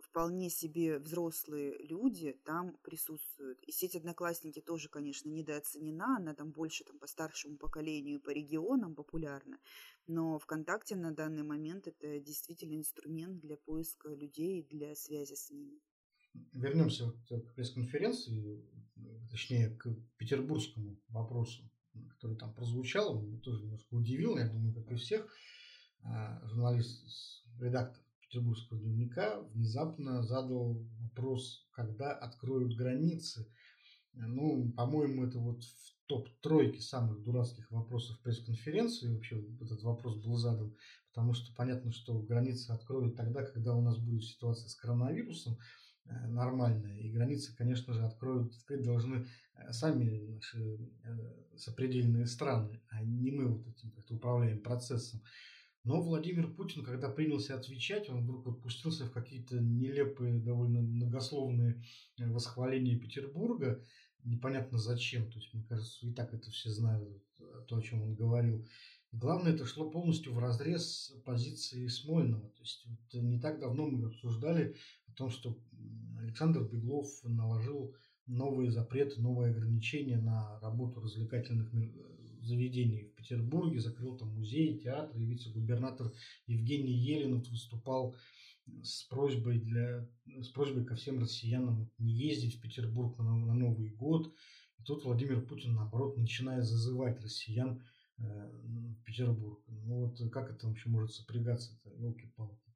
[0.02, 3.62] вполне себе взрослые люди там присутствуют.
[3.64, 8.96] И сеть «Одноклассники» тоже, конечно, недооценена, она там больше там, по старшему поколению, по регионам
[8.96, 9.60] популярна,
[10.08, 15.80] но ВКонтакте на данный момент это действительно инструмент для поиска людей, для связи с ними.
[16.54, 18.64] Вернемся к пресс-конференции,
[19.30, 21.70] точнее, к петербургскому вопросу,
[22.10, 25.28] который там прозвучал, он тоже немножко удивил, я думаю, как и всех,
[26.04, 33.48] а, журналист, редактор Петербургского дневника внезапно задал вопрос, когда откроют границы.
[34.14, 40.76] Ну, по-моему, это вот в топ-тройке самых дурацких вопросов пресс-конференции вообще этот вопрос был задан,
[41.14, 45.58] потому что понятно, что границы откроют тогда, когда у нас будет ситуация с коронавирусом
[46.06, 52.82] э, нормальная, и границы, конечно же, откроют, открыть должны э, сами наши э, сопредельные страны,
[52.90, 55.22] а не мы вот этим как-то управляем процессом.
[55.88, 61.82] Но Владимир Путин, когда принялся отвечать, он вдруг вот пустился в какие-то нелепые, довольно многословные
[62.20, 63.82] э, восхваления Петербурга.
[64.26, 65.32] Непонятно зачем.
[65.32, 67.24] То есть, мне кажется, и так это все знают,
[67.70, 68.68] то, о чем он говорил.
[69.14, 72.50] И главное, это шло полностью в разрез позиции Смольного.
[72.50, 74.76] То есть, вот не так давно мы обсуждали
[75.08, 75.58] о том, что
[76.20, 77.96] Александр Беглов наложил
[78.26, 81.72] новые запреты, новые ограничения на работу развлекательных
[82.48, 86.12] заведений в Петербурге, закрыл там музей, театр, и вице-губернатор
[86.48, 88.16] Евгений Еленов выступал
[88.84, 90.08] с просьбой, для,
[90.42, 94.34] с просьбой ко всем россиянам не ездить в Петербург на, на Новый год.
[94.80, 97.84] И тут Владимир Путин, наоборот, начинает зазывать россиян
[98.18, 99.62] э, в Петербург.
[99.68, 102.68] Ну вот как это вообще может сопрягаться-то, елки-палки?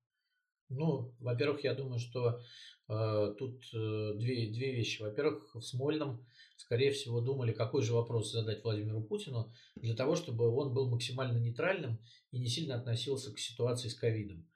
[0.69, 2.39] Ну, во-первых, я думаю, что
[2.87, 5.01] э, тут э, две, две вещи.
[5.01, 6.25] Во-первых, в Смольном
[6.61, 11.39] скорее всего, думали, какой же вопрос задать Владимиру Путину, для того, чтобы он был максимально
[11.39, 11.99] нейтральным
[12.31, 14.47] и не сильно относился к ситуации с ковидом.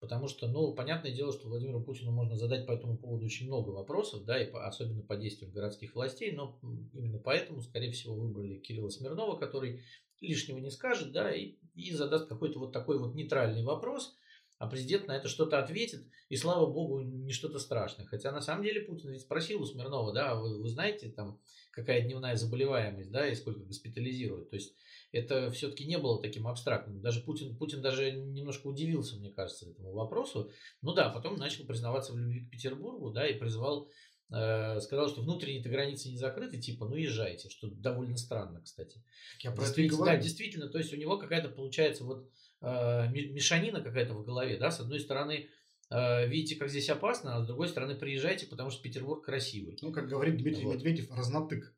[0.00, 3.68] Потому что, ну, понятное дело, что Владимиру Путину можно задать по этому поводу очень много
[3.68, 6.58] вопросов, да, и по, особенно по действиям городских властей, но
[6.94, 9.82] именно поэтому, скорее всего, выбрали Кирилла Смирнова, который
[10.22, 14.14] лишнего не скажет, да, и, и задаст какой-то вот такой вот нейтральный вопрос,
[14.60, 18.04] а президент на это что-то ответит, и слава богу, не что-то страшное.
[18.04, 22.02] Хотя на самом деле Путин ведь спросил у Смирнова, да, вы, вы знаете, там, какая
[22.02, 24.50] дневная заболеваемость, да, и сколько госпитализируют.
[24.50, 24.74] То есть
[25.12, 27.00] это все-таки не было таким абстрактным.
[27.00, 30.50] Даже Путин, Путин даже немножко удивился, мне кажется, этому вопросу.
[30.82, 33.88] Ну да, потом начал признаваться в любви к Петербургу, да, и призвал,
[34.30, 39.02] э, сказал, что внутренние-то границы не закрыты, типа, ну езжайте, что довольно странно, кстати.
[39.38, 39.72] Я про это
[40.04, 42.28] Да, действительно, то есть у него какая-то получается вот
[42.62, 45.48] мешанина какая-то в голове, да, с одной стороны,
[45.90, 49.78] э, видите, как здесь опасно, а с другой стороны, приезжайте, потому что Петербург красивый.
[49.80, 50.74] Ну, как говорит Дмитрий вот.
[50.74, 51.74] Медведев, разнотык.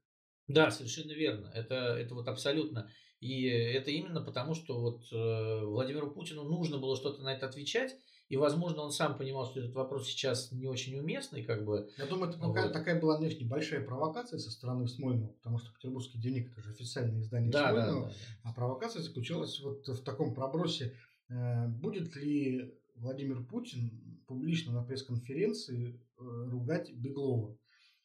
[0.49, 1.53] Да, совершенно верно.
[1.55, 2.91] Это, это вот абсолютно.
[3.21, 7.97] И это именно потому, что вот э, Владимиру Путину нужно было что-то на это отвечать,
[8.33, 11.91] и, возможно, он сам понимал, что этот вопрос сейчас не очень уместный, как бы.
[11.99, 12.55] Я думаю, это вот.
[12.55, 16.71] такая, такая была, знаешь, небольшая провокация со стороны Смольного, потому что Петербургский дневник это же
[16.71, 18.51] официальное издание да, Смольного, да, да, да.
[18.51, 20.95] а провокация заключалась вот в таком пробросе,
[21.29, 27.59] э, будет ли Владимир Путин публично на пресс-конференции э, ругать Беглова.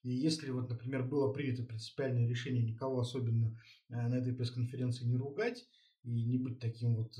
[0.03, 5.15] И если вот, например, было принято принципиальное решение никого особенно э, на этой пресс-конференции не
[5.15, 5.65] ругать
[6.03, 7.15] и не быть таким вот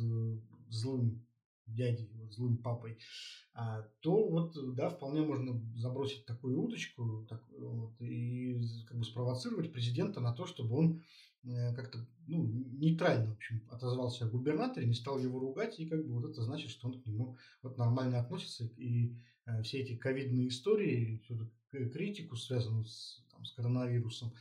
[0.67, 1.25] злым
[1.67, 2.97] дядей, злым папой,
[3.53, 9.71] а, то вот, да, вполне можно забросить такую удочку так, вот, и как бы спровоцировать
[9.71, 11.03] президента на то, чтобы он
[11.43, 16.05] э, как-то ну, нейтрально, в общем, отозвался о губернаторе, не стал его ругать, и как
[16.05, 19.95] бы вот это значит, что он к нему вот нормально относится, и э, все эти
[19.95, 24.33] ковидные истории, всю эту критику, связанную с, там, с коронавирусом,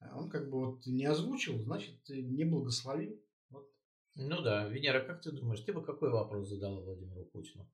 [0.00, 3.20] э, он как бы вот не озвучил, значит, не благословил.
[4.16, 7.68] Ну да, Венера, как ты думаешь, ты бы какой вопрос задала Владимиру Путину?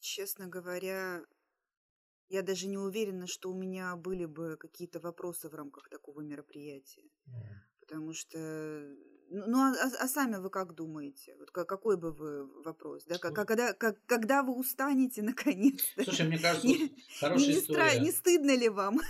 [0.00, 1.22] Честно говоря,
[2.28, 7.10] я даже не уверена, что у меня были бы какие-то вопросы в рамках такого мероприятия.
[7.26, 7.32] Mm.
[7.80, 8.38] Потому что...
[9.30, 11.36] Ну, ну а, а, а сами вы как думаете?
[11.38, 13.04] Вот какой бы вы вопрос?
[13.04, 13.18] Да?
[13.18, 16.04] Как, когда, как, когда вы устанете, наконец -то?
[16.04, 18.00] Слушай, мне кажется, не, хорошая не история...
[18.00, 19.00] Не стыдно ли вам?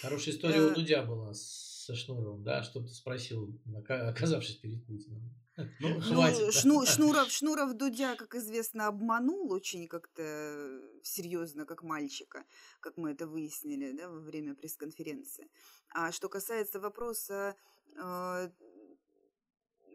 [0.00, 0.74] Хорошая история у э.
[0.74, 5.22] Дудя была с со Шнуровым, да, что ты спросил, оказавшись перед Путиным.
[5.80, 12.44] Ну, Хватит, ну, Шну, Шнуров, Шнуров Дудя, как известно, обманул очень как-то серьезно, как мальчика,
[12.80, 15.48] как мы это выяснили да, во время пресс-конференции.
[15.94, 17.56] А что касается вопроса
[17.94, 18.50] э,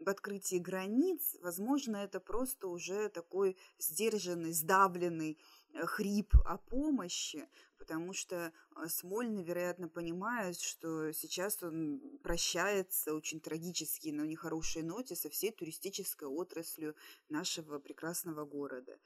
[0.04, 5.38] в открытии границ, возможно, это просто уже такой сдержанный, сдавленный
[5.86, 14.10] хрип о помощи, потому что а, Смольный, вероятно, понимает, что сейчас он прощается очень трагически
[14.10, 16.94] на нехорошей ноте со всей туристической отраслью
[17.28, 18.98] нашего прекрасного города.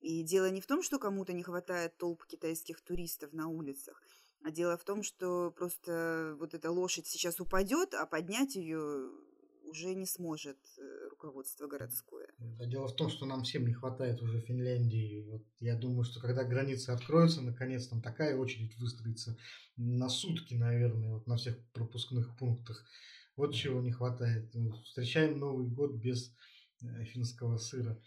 [0.00, 4.02] И дело не в том, что кому-то не хватает толп китайских туристов на улицах,
[4.42, 9.10] а дело в том, что просто вот эта лошадь сейчас упадет, а поднять ее
[9.74, 12.28] уже не сможет э, руководство городское.
[12.38, 15.26] Дело в том, что нам всем не хватает уже Финляндии.
[15.28, 19.36] Вот я думаю, что когда границы откроются, наконец там такая очередь выстроится
[19.76, 22.84] на сутки, наверное, вот на всех пропускных пунктах.
[23.36, 24.54] Вот чего не хватает.
[24.84, 26.32] Встречаем Новый год без
[26.82, 28.00] э, финского сыра.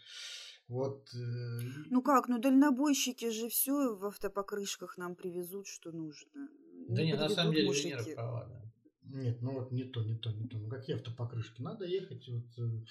[0.68, 1.10] Вот.
[1.14, 6.48] Э, ну как, ну дальнобойщики же все в автопокрышках нам привезут, что нужно.
[6.88, 8.67] Да не, на самом деле инженер права, да.
[9.08, 10.58] Нет, ну вот не то, не то, не то.
[10.58, 11.62] Ну какие автопокрышки?
[11.62, 12.84] Надо ехать, вот, э,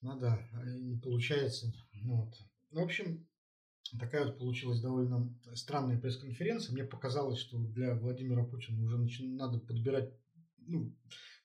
[0.00, 1.72] надо, а не получается.
[1.92, 2.34] Ну, вот.
[2.72, 3.26] Ну, в общем,
[3.98, 6.72] такая вот получилась довольно странная пресс-конференция.
[6.72, 9.26] Мне показалось, что для Владимира Путина уже начи...
[9.26, 10.12] надо подбирать
[10.66, 10.92] ну,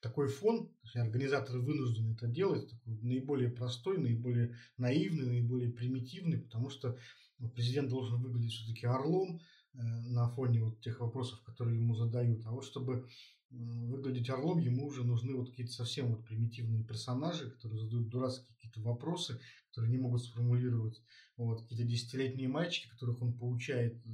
[0.01, 0.71] такой фон.
[0.95, 6.97] Организаторы вынуждены это делать, такой наиболее простой, наиболее наивный, наиболее примитивный, потому что
[7.37, 9.39] ну, президент должен выглядеть все-таки орлом
[9.73, 12.45] э, на фоне вот тех вопросов, которые ему задают.
[12.45, 13.07] А вот чтобы
[13.51, 18.81] выглядеть орлом, ему уже нужны вот какие-то совсем вот примитивные персонажи, которые задают дурацкие какие-то
[18.81, 21.01] вопросы, которые не могут сформулировать.
[21.37, 24.09] Вот, какие-то десятилетние мальчики, которых он получает э,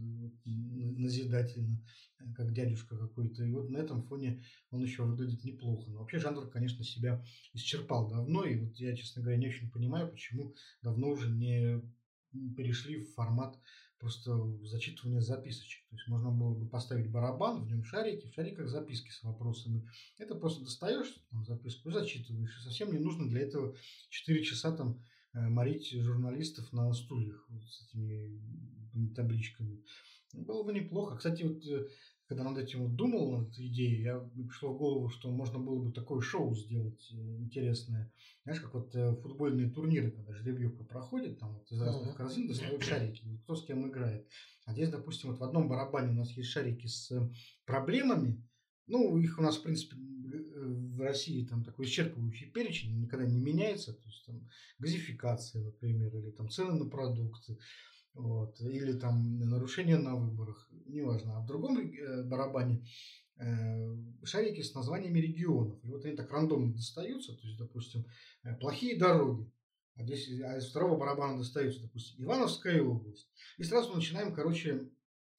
[0.46, 1.84] назидательно,
[2.20, 3.44] э, как дядюшка какой-то.
[3.44, 5.90] И вот на этом фоне он еще выглядит неплохо.
[5.90, 8.46] Но вообще жанр, конечно, себя исчерпал давно.
[8.46, 11.82] И вот я, честно говоря, не очень понимаю, почему давно уже не
[12.56, 13.60] перешли в формат
[14.06, 15.84] просто зачитывание записочек.
[15.90, 19.90] То есть можно было бы поставить барабан, в нем шарики, в шариках записки с вопросами.
[20.20, 22.56] Это просто достаешь там, записку и зачитываешь.
[22.56, 23.76] И совсем не нужно для этого
[24.10, 29.84] 4 часа там э, морить журналистов на стульях вот, с этими табличками.
[30.34, 31.16] Было бы неплохо.
[31.16, 31.88] Кстати, вот э,
[32.28, 35.84] когда над этим вот думал, над этой идеей, я пришло в голову, что можно было
[35.84, 38.12] бы такое шоу сделать э, интересное.
[38.44, 42.18] Знаешь, как вот э, футбольные турниры, когда жеребьевка проходит, там вот из разных uh-huh.
[42.18, 44.28] корзин достают шарики, вот кто с кем играет.
[44.66, 47.30] А здесь, допустим, вот в одном барабане у нас есть шарики с э,
[47.66, 48.44] проблемами,
[48.88, 53.94] ну, их у нас, в принципе, в России там такой исчерпывающий перечень, никогда не меняется.
[53.94, 54.48] То есть там
[54.80, 57.58] газификация, например, или там цены на продукты
[58.16, 61.38] вот, или там нарушение на выборах, неважно.
[61.38, 62.86] А в другом э, барабане
[63.38, 65.84] э, шарики с названиями регионов.
[65.84, 68.06] И вот они так рандомно достаются, то есть, допустим,
[68.44, 69.52] э, плохие дороги.
[69.96, 73.30] А, здесь, а из второго барабана достаются, допустим, Ивановская область.
[73.58, 74.90] И сразу начинаем, короче,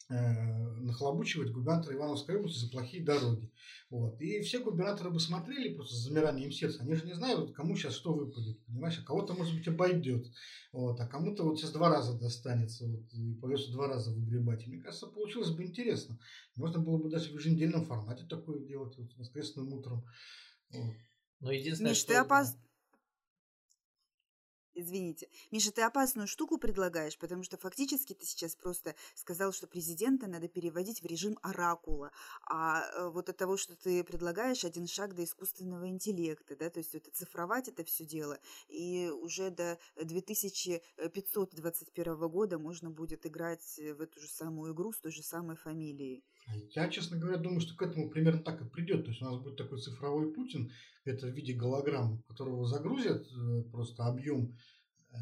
[0.09, 3.53] нахлобучивать губернатора Ивановской области за плохие дороги.
[3.91, 4.21] Вот.
[4.21, 6.83] И все губернаторы бы смотрели просто с замиранием сердца.
[6.83, 8.65] Они же не знают, кому сейчас что выпадет.
[8.67, 10.27] Понимаешь, а кого-то, может быть, обойдет.
[10.73, 11.01] Вот.
[11.01, 12.87] А кому-то вот сейчас два раза достанется.
[12.87, 14.65] Вот, и придется два раза выгребать.
[14.65, 16.19] И мне кажется, получилось бы интересно.
[16.55, 20.05] Можно было бы даже в еженедельном формате такое делать, вот, воскресным утром.
[20.71, 20.95] Вот.
[21.41, 22.13] Но единственное, Миш, что...
[22.13, 22.57] ты опас...
[24.79, 25.31] Извините.
[25.51, 30.49] Миша, ты опасную штуку предлагаешь, потому что фактически ты сейчас просто сказал, что президента надо
[30.49, 32.13] переводить в режим оракула.
[32.43, 36.81] А э, вот от того, что ты предлагаешь, один шаг до искусственного интеллекта, да, то
[36.81, 44.03] есть это цифровать это все дело, и уже до 2521 года можно будет играть в
[44.03, 46.23] эту же самую игру с той же самой фамилией.
[46.75, 49.05] Я, честно говоря, думаю, что к этому примерно так и придет.
[49.05, 50.71] То есть у нас будет такой цифровой Путин,
[51.05, 54.57] это в виде голограмм, которого загрузят э, просто объем
[55.11, 55.17] э,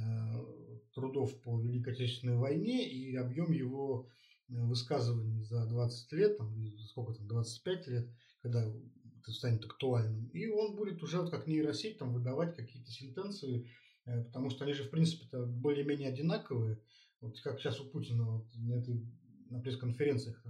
[0.94, 4.08] трудов по Великой Отечественной войне и объем его
[4.48, 8.08] э, высказываний за 20 лет, там, сколько там, 25 лет,
[8.42, 10.28] когда это станет актуальным.
[10.28, 13.70] И он будет уже вот как нейросеть там выдавать какие-то сентенции,
[14.04, 16.78] потому что они же, в принципе, более-менее одинаковые.
[17.22, 19.02] Вот как сейчас у Путина вот на этой
[19.48, 20.44] на пресс-конференциях,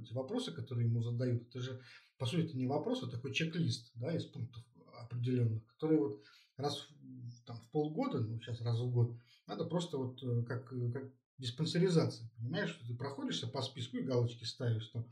[0.00, 1.80] эти вопросы, которые ему задают, это же,
[2.18, 4.64] по сути, это не вопрос, а такой чек-лист, да, из пунктов
[5.00, 6.24] определенных, которые вот
[6.56, 10.72] раз в, там, в полгода, ну, сейчас раз в год, надо просто вот э, как,
[10.72, 11.04] э, как
[11.38, 15.08] диспансеризация, понимаешь, что ты проходишься по списку и галочки ставишь, что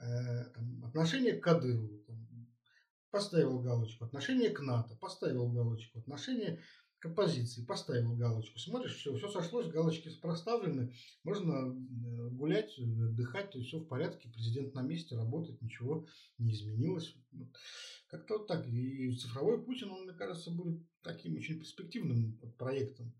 [0.00, 2.48] э, там, отношение к Кадырову, там,
[3.10, 6.62] поставил галочку, отношение к НАТО, поставил галочку, отношение
[6.98, 8.58] к оппозиции, поставил галочку.
[8.58, 10.92] Смотришь, все, все сошлось, галочки проставлены,
[11.22, 16.06] можно э, гулять, отдыхать, то есть все в порядке, президент на месте, работает, ничего
[16.38, 17.14] не изменилось.
[18.08, 18.66] Как-то вот так.
[18.66, 23.14] И цифровой Путин, он, мне кажется, будет таким очень перспективным проектом.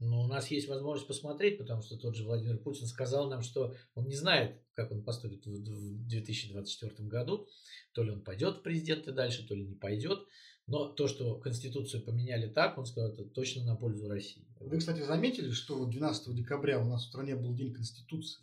[0.00, 3.74] Но у нас есть возможность посмотреть, потому что тот же Владимир Путин сказал нам, что
[3.94, 7.46] он не знает, как он поступит в 2024 году.
[7.92, 10.26] То ли он пойдет в президенты дальше, то ли не пойдет.
[10.70, 14.46] Но то, что Конституцию поменяли так, он сказал, это точно на пользу России.
[14.60, 18.40] Вы, кстати, заметили, что 12 декабря у нас в стране был День Конституции?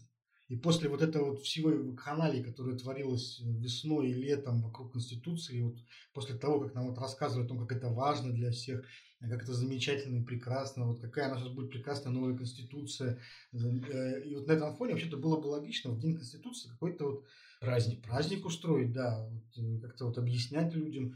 [0.49, 5.77] И после вот этого вот всего канале, которое творилось весной и летом вокруг Конституции, вот
[6.13, 8.83] после того, как нам вот рассказывали о том, как это важно для всех,
[9.21, 13.19] как это замечательно и прекрасно, вот какая у нас сейчас будет прекрасная новая Конституция.
[13.53, 17.25] Э, и вот на этом фоне вообще-то было бы логично в День Конституции какой-то вот
[17.61, 21.15] праздник, праздник устроить, да, вот, э, как-то вот объяснять людям,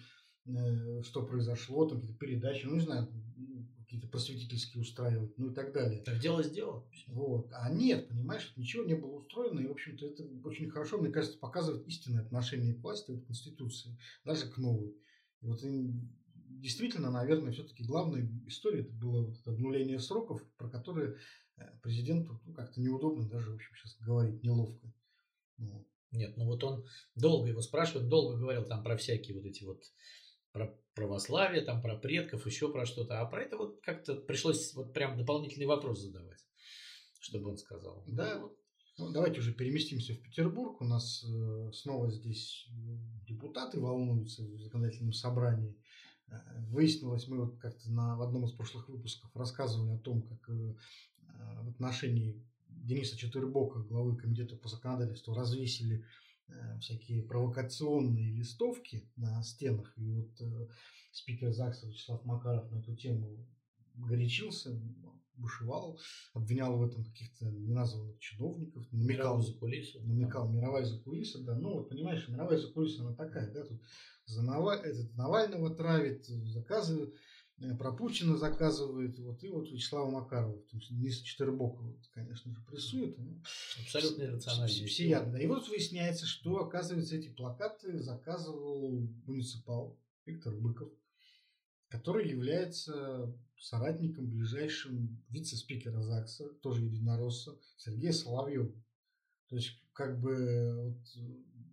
[1.03, 3.07] что произошло, там какие-то передачи, ну не знаю,
[3.91, 6.01] какие-то просветительские устраивать, ну и так далее.
[6.01, 6.83] Так дело сделано.
[7.07, 7.49] Вот.
[7.51, 11.37] А нет, понимаешь, ничего не было устроено, и, в общем-то, это очень хорошо, мне кажется,
[11.37, 14.95] показывает истинное отношение к власти, к Конституции, даже к новой.
[15.41, 15.59] И вот
[16.61, 21.17] действительно, наверное, все-таки главной историей это было вот это обнуление сроков, про которые
[21.57, 24.93] э, президенту ну, как-то неудобно даже, в общем, сейчас говорить, неловко.
[25.57, 25.85] Вот.
[26.11, 26.85] Нет, ну вот он
[27.15, 29.81] долго его спрашивает, долго говорил там про всякие вот эти вот
[30.51, 33.21] про православие, там про предков, еще про что-то.
[33.21, 36.43] А про это вот как-то пришлось вот прям дополнительный вопрос задавать,
[37.19, 38.03] чтобы он сказал.
[38.07, 38.57] Да, ну,
[38.97, 40.81] ну, давайте уже переместимся в Петербург.
[40.81, 42.71] У нас э, снова здесь э,
[43.25, 45.75] депутаты волнуются в законодательном собрании.
[46.27, 46.35] Э,
[46.67, 50.75] выяснилось, мы вот как-то на, в одном из прошлых выпусков рассказывали о том, как э,
[51.61, 56.05] в отношении Дениса Четвербока, главы комитета по законодательству, развесили
[56.79, 59.93] всякие провокационные листовки на стенах.
[59.97, 60.67] И вот э,
[61.11, 63.45] спикер ЗАГСа Вячеслав Макаров на эту тему
[63.95, 64.79] горячился,
[65.35, 65.99] бушевал,
[66.33, 70.53] обвинял в этом каких-то неназванных чиновников, намекал, за кулису, намекал да.
[70.53, 73.81] мировая закулиса, да, ну вот понимаешь, мировая закулиса она такая, да, тут
[74.25, 77.13] за Наваль, этот Навального травит, заказывает,
[77.61, 82.61] Э, про Путина заказывает, вот, и вот Вячеслава Макарова, то есть Дениса Четвербокова, конечно же,
[82.61, 83.17] прессует.
[83.83, 84.67] Абсолютно иррационально.
[84.67, 85.37] Всеядно.
[85.37, 90.89] И вот выясняется, что, оказывается, эти плакаты заказывал муниципал Виктор Быков,
[91.89, 98.71] который является соратником ближайшим вице-спикера ЗАГСа, тоже единоросса, Сергея Соловьева.
[99.49, 101.23] То есть, как бы вот,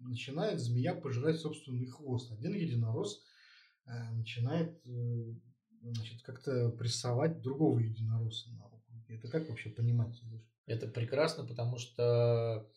[0.01, 2.31] начинает змея пожирать собственный хвост.
[2.31, 3.23] Один единорос
[3.87, 5.35] э, начинает э,
[5.95, 9.17] значит, как-то прессовать другого единоросса на округе.
[9.17, 10.21] Это как вообще понимать?
[10.67, 12.69] Это прекрасно, потому что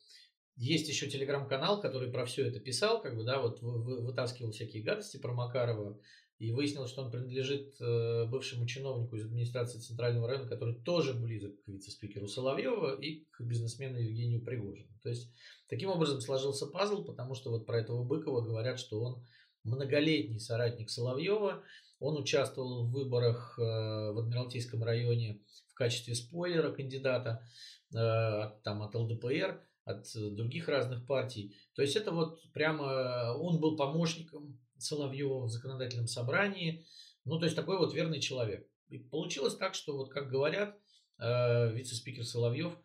[0.55, 5.17] есть еще телеграм-канал, который про все это писал, как бы, да, вот вытаскивал всякие гадости
[5.17, 5.99] про Макарова,
[6.41, 11.61] и выяснилось, что он принадлежит э, бывшему чиновнику из администрации Центрального района, который тоже близок
[11.61, 14.89] к вице-спикеру Соловьева и к бизнесмену Евгению Пригожину.
[15.03, 15.31] То есть,
[15.67, 19.23] таким образом сложился пазл, потому что вот про этого Быкова говорят, что он
[19.63, 21.63] многолетний соратник Соловьева,
[22.01, 27.47] он участвовал в выборах э, в Адмиралтейском районе в качестве спойлера кандидата
[27.93, 31.55] э, там, от ЛДПР, от других разных партий.
[31.75, 36.85] То есть это вот прямо он был помощником Соловьева в законодательном собрании.
[37.23, 38.67] Ну, то есть такой вот верный человек.
[38.89, 40.75] И получилось так, что вот как говорят,
[41.19, 42.77] э, вице-спикер Соловьев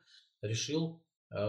[0.43, 1.03] решил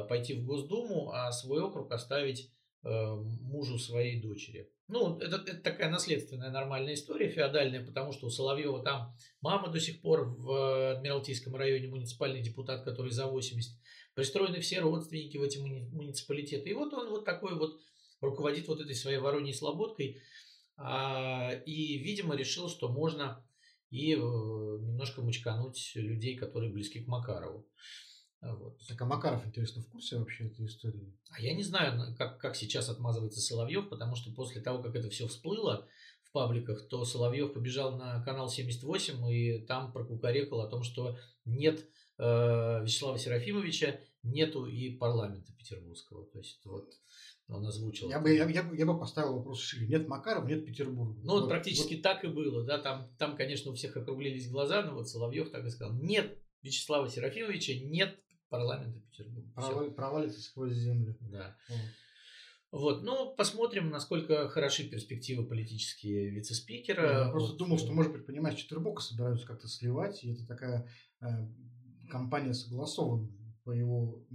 [0.09, 2.51] пойти в Госдуму, а свой округ оставить
[2.81, 4.71] мужу своей дочери.
[4.89, 9.81] Ну, это, это такая наследственная нормальная история, феодальная, потому что у Соловьева там мама до
[9.81, 13.77] сих пор в Адмиралтейском районе муниципальный депутат, который за 80.
[14.13, 16.69] Пристроены все родственники в эти муниципалитеты.
[16.69, 17.81] И вот он вот такой вот
[18.21, 20.21] руководит вот этой своей вороньей слободкой.
[20.77, 23.43] А, и, видимо, решил, что можно
[23.89, 27.67] и э, немножко мучкануть людей, которые близки к Макарову.
[28.41, 28.79] Вот.
[28.87, 31.17] Так а Макаров, интересно, в курсе вообще этой истории?
[31.31, 35.09] А я не знаю, как, как сейчас отмазывается Соловьев, потому что после того, как это
[35.09, 35.87] все всплыло
[36.21, 41.83] в пабликах, то Соловьев побежал на канал 78 и там прокукарекал о том, что нет
[42.19, 46.25] э, Вячеслава Серафимовича, нету и парламента петербургского.
[46.27, 46.93] То есть вот
[47.49, 48.09] он озвучил.
[48.09, 49.87] Я бы, я, я, я бы поставил вопрос шире.
[49.87, 51.19] Нет Макарова, нет Петербурга.
[51.23, 52.03] Ну, вот, практически вот.
[52.03, 52.63] так и было.
[52.63, 52.77] Да?
[52.77, 55.95] Там, там, конечно, у всех округлились глаза, но вот Соловьев так и сказал.
[55.95, 58.19] Нет Вячеслава Серафимовича, нет
[58.49, 59.51] парламента Петербурга.
[59.53, 61.17] Провал, провалится сквозь землю.
[61.21, 61.55] Да.
[62.71, 63.03] Вот.
[63.03, 67.25] Ну, посмотрим, насколько хороши перспективы политические вице-спикера.
[67.25, 67.57] Я просто вот.
[67.57, 70.89] думал, что, может быть, понимаешь, Четвербока собираются как-то сливать, и это такая
[71.21, 71.25] э,
[72.09, 73.31] компания согласованная
[73.63, 74.25] по его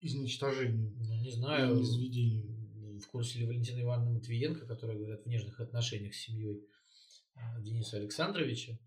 [0.00, 0.94] изничтожению.
[0.98, 1.78] Ну, не знаю.
[1.78, 2.62] И изведению.
[2.98, 6.62] В курсе ли Валентина Ивановна Матвиенко, которая, говорят, в нежных отношениях с семьей
[7.60, 8.78] Дениса Александровича.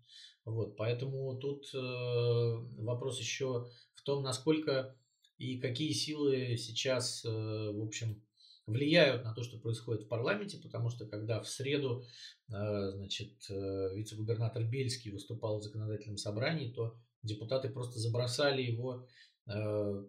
[0.44, 3.68] Вот, поэтому тут э, вопрос еще
[4.06, 4.96] том, насколько
[5.36, 8.22] и какие силы сейчас, э, в общем,
[8.66, 12.04] влияют на то, что происходит в парламенте, потому что когда в среду,
[12.48, 19.06] э, значит, э, вице-губернатор Бельский выступал в законодательном собрании, то депутаты просто забросали его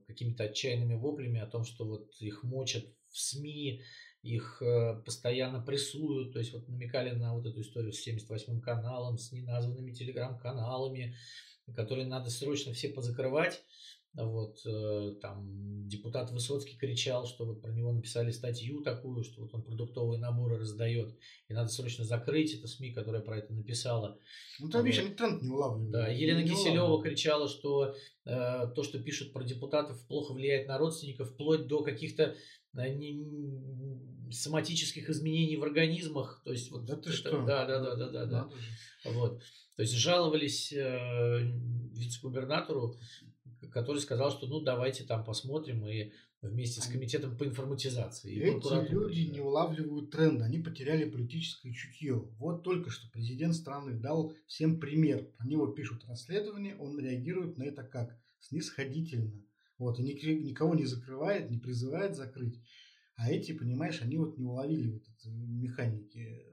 [0.08, 3.84] какими-то отчаянными воплями о том, что вот их мочат в СМИ,
[4.24, 4.64] их
[5.06, 9.92] постоянно прессуют, то есть вот намекали на вот эту историю с 78-м каналом, с неназванными
[9.92, 11.16] телеграм-каналами,
[11.76, 13.62] которые надо срочно все позакрывать.
[14.14, 19.54] Вот, э, там депутат Высоцкий кричал, что вот про него написали статью такую, что вот
[19.54, 21.16] он продуктовые наборы раздает,
[21.48, 24.20] и надо срочно закрыть это СМИ, которая про это написала.
[24.60, 25.92] Ну, там, видишь, они тренд не улавливают.
[25.92, 27.04] Да, Елена не Киселева улавливают.
[27.04, 27.96] кричала, что
[28.26, 32.36] э, то, что пишут про депутатов, плохо влияет на родственников, вплоть до каких-то
[34.32, 36.42] соматических изменений в организмах.
[36.44, 37.46] То есть, вот да ты что?
[37.46, 38.26] Да, да, да, да, да.
[38.26, 38.50] да.
[39.06, 39.42] Вот.
[39.76, 41.40] То есть жаловались э,
[41.94, 42.96] вице-губернатору
[43.72, 46.12] который сказал, что ну давайте там посмотрим и
[46.42, 48.34] вместе с комитетом по информатизации.
[48.34, 52.16] И Эти люди не улавливают тренды, они потеряли политическое чутье.
[52.38, 55.26] Вот только что президент страны дал всем пример.
[55.38, 58.18] Про него пишут расследование, он реагирует на это как?
[58.40, 59.32] Снисходительно.
[59.78, 62.60] Вот, и никого не закрывает, не призывает закрыть.
[63.16, 66.46] А эти, понимаешь, они вот не уловили вот этой механики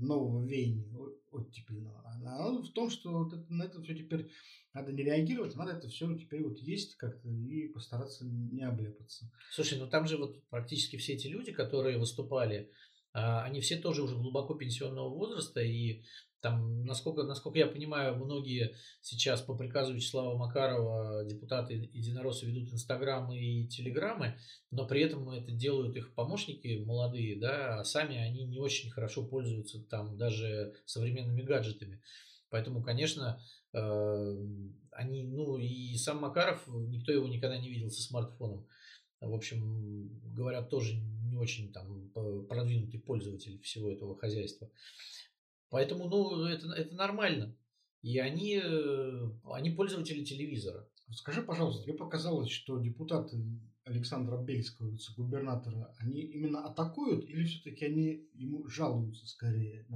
[0.00, 0.84] нового веяния
[1.30, 2.02] оттепельного.
[2.04, 4.30] А в том, что вот это, на это все теперь
[4.74, 9.30] надо не реагировать, надо это все теперь вот есть как-то и постараться не обляпаться.
[9.50, 12.70] Слушай, ну там же вот практически все эти люди, которые выступали, а,
[13.18, 16.02] они все тоже уже глубоко пенсионного возраста, и
[16.40, 23.38] там, насколько, насколько я понимаю, многие сейчас по приказу Вячеслава Макарова депутаты единороссы ведут инстаграмы
[23.38, 24.38] и телеграммы,
[24.70, 29.24] но при этом это делают их помощники молодые, да, а сами они не очень хорошо
[29.24, 32.00] пользуются там даже современными гаджетами.
[32.50, 33.42] Поэтому, конечно,
[33.72, 34.36] э,
[34.92, 38.66] они, ну и сам Макаров, никто его никогда не видел со смартфоном.
[39.20, 42.10] В общем, говорят, тоже не очень там
[42.48, 44.70] продвинутый пользователь всего этого хозяйства.
[45.70, 47.56] Поэтому, ну, это, это нормально.
[48.00, 50.88] И они, э, они пользователи телевизора.
[51.10, 53.38] Скажи, пожалуйста, тебе показалось, что депутаты
[53.84, 59.86] Александра Бельского, вице-губернатора, они именно атакуют или все-таки они ему жалуются скорее?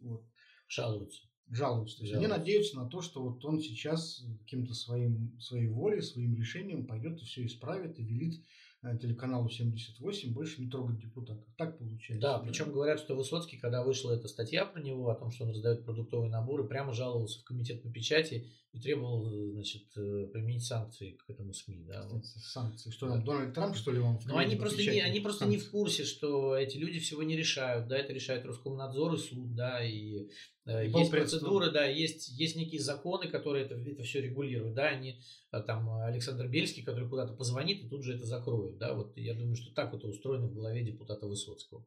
[0.00, 0.24] Вот.
[0.68, 1.22] Жалуются.
[1.48, 1.98] Жалуются.
[1.98, 6.34] То есть они надеются на то, что вот он сейчас каким-то своим, своей волей, своим
[6.34, 8.63] решением пойдет и все исправит и велит Э,
[9.00, 11.44] телеканалу 78 больше не трогать депутатов.
[11.56, 12.20] Так получается.
[12.20, 15.44] Да, да, причем говорят, что Высоцкий, когда вышла эта статья про него, о том, что
[15.44, 20.64] он раздает продуктовые наборы, прямо жаловался в комитет по печати и требовал, значит, э, применить
[20.64, 21.84] санкции к этому СМИ.
[21.86, 22.26] Да, вот.
[22.26, 22.90] Санкции.
[22.90, 25.58] Что там, Дональд Трамп, что ли, вам в Ну, они просто, не, они просто не
[25.58, 27.88] в курсе, что эти люди всего не решают.
[27.88, 30.28] Да, это решает Роскомнадзор и суд, да, и
[30.66, 35.20] Э, есть процедуры, да, есть, есть некие законы, которые это, это все регулируют, да, они,
[35.52, 39.34] э, там, Александр Бельский, который куда-то позвонит и тут же это закроют, да, вот я
[39.34, 41.86] думаю, что так вот устроено в голове депутата Высоцкого.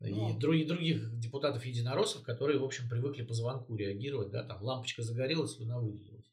[0.00, 5.02] Ну, и других, других депутатов-единороссов, которые, в общем, привыкли по звонку реагировать, да, там лампочка
[5.02, 6.32] загорелась, слюна выделилась.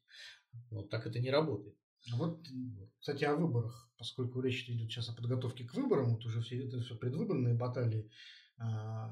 [0.70, 1.76] Вот так это не работает.
[2.10, 2.46] А вот,
[2.98, 6.80] кстати, о выборах, поскольку речь идет сейчас о подготовке к выборам, вот уже все это
[6.80, 8.10] все предвыборные баталии,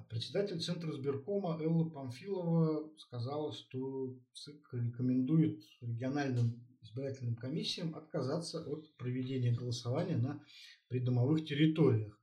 [0.09, 9.53] председатель Центра сберкома Элла Памфилова сказала, что ЦИК рекомендует региональным избирательным комиссиям отказаться от проведения
[9.53, 10.43] голосования на
[10.89, 12.19] придомовых территориях.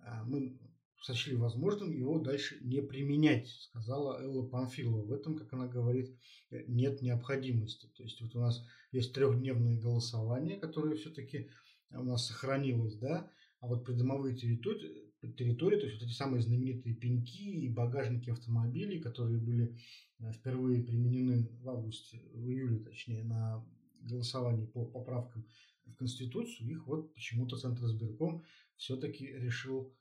[0.00, 0.58] А, мы
[1.02, 5.04] сочли возможным его дальше не применять, сказала Элла Памфилова.
[5.04, 6.16] В этом, как она говорит,
[6.50, 7.90] нет необходимости.
[7.96, 11.50] То есть вот у нас есть трехдневное голосование, которое все-таки
[11.90, 16.94] у нас сохранилось, да, а вот придомовые территории, территории, то есть вот эти самые знаменитые
[16.94, 19.76] пеньки и багажники автомобилей, которые были
[20.18, 23.64] э, впервые применены в августе, в июле точнее, на
[24.00, 25.46] голосовании по поправкам
[25.86, 28.44] в Конституцию, их вот почему-то Центр избирком
[28.76, 29.94] все-таки решил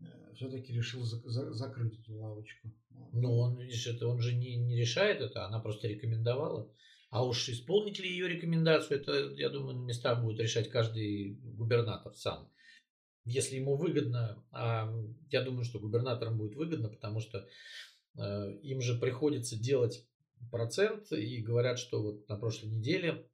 [0.00, 2.72] э, все-таки решил за, за, закрыть эту лавочку.
[3.12, 6.70] Ну, он, видишь, это он же не, не решает это, она просто рекомендовала.
[7.10, 12.12] А уж исполнить ли ее рекомендацию, это, я думаю, на местах будет решать каждый губернатор
[12.14, 12.50] сам
[13.26, 14.90] если ему выгодно, а
[15.30, 17.46] я думаю, что губернаторам будет выгодно, потому что
[18.16, 20.06] э, им же приходится делать
[20.50, 23.28] процент, и говорят, что вот на прошлой неделе,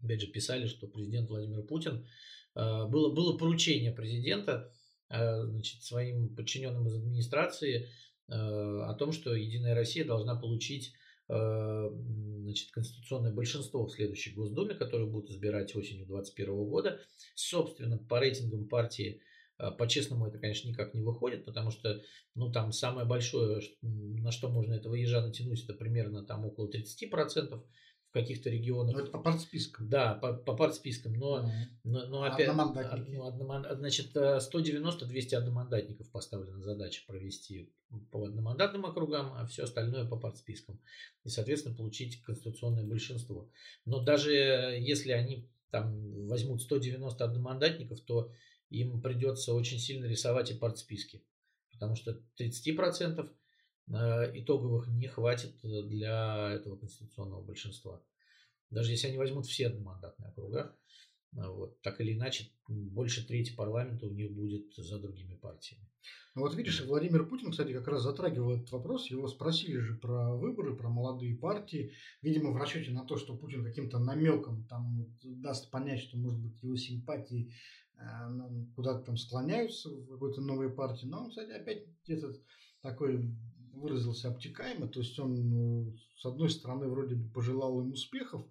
[0.00, 2.06] опять же, писали, что президент Владимир Путин,
[2.54, 4.72] э, было, было поручение президента
[5.10, 7.88] э, значит, своим подчиненным из администрации
[8.30, 10.92] о том, что Единая Россия должна получить
[11.28, 17.00] значит, конституционное большинство в следующей Госдуме, которую будут избирать осенью 2021 года.
[17.34, 19.20] Собственно, по рейтингам партии
[19.58, 22.00] А, по-честному это, конечно, никак не выходит, потому что,
[22.34, 27.60] ну, там самое большое, на что можно этого ежа натянуть, это примерно там около 30%
[27.87, 27.87] в
[28.20, 28.94] каких-то регионах.
[28.94, 29.88] Но это по партспискам.
[29.88, 31.50] Да, по, по партспискам, но,
[31.84, 32.48] но, но опять...
[32.48, 33.10] одномандатники?
[33.16, 37.72] ну, одноман- Значит, 190-200 одномандатников поставлена задача провести
[38.10, 40.80] по одномандатным округам, а все остальное по партспискам.
[41.24, 43.50] И, соответственно, получить конституционное большинство.
[43.84, 48.32] Но даже если они там возьмут 190 одномандатников, то
[48.70, 51.22] им придется очень сильно рисовать и партсписки.
[51.72, 53.28] Потому что 30% э,
[53.90, 58.02] итоговых не хватит для этого конституционного большинства.
[58.70, 60.76] Даже если они возьмут все одномандатные округа,
[61.32, 65.88] э, вот, так или иначе, больше трети парламента у них будет за другими партиями.
[66.34, 69.10] Ну вот видишь, Владимир Путин, кстати, как раз затрагивал этот вопрос.
[69.10, 71.92] Его спросили же про выборы, про молодые партии.
[72.22, 76.40] Видимо, в расчете на то, что Путин каким-то намеком там вот даст понять, что, может
[76.40, 77.54] быть, его симпатии
[77.94, 78.04] э,
[78.76, 81.06] куда-то там склоняются в какой-то новой партии.
[81.06, 82.40] Но он, кстати, опять этот
[82.82, 83.34] такой
[83.78, 84.88] выразился обтекаемо.
[84.88, 88.44] То есть он, ну, с одной стороны, вроде бы пожелал им успехов,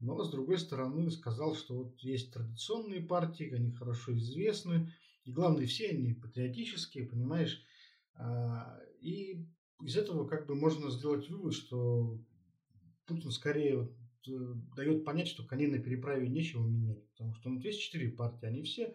[0.00, 4.92] но с другой стороны сказал, что вот есть традиционные партии, они хорошо известны,
[5.24, 7.62] и главное, все они патриотические, понимаешь.
[8.14, 9.46] А, и
[9.82, 12.18] из этого как бы можно сделать вывод, что
[13.06, 13.94] Путин скорее вот
[14.28, 17.06] э, дает понять, что коней на переправе нечего менять.
[17.12, 18.94] Потому что ну, есть четыре партии, они все,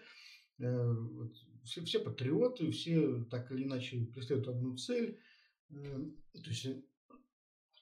[0.59, 5.19] э, вот, все, все патриоты, все так или иначе преследуют одну цель.
[5.69, 6.67] Э, то есть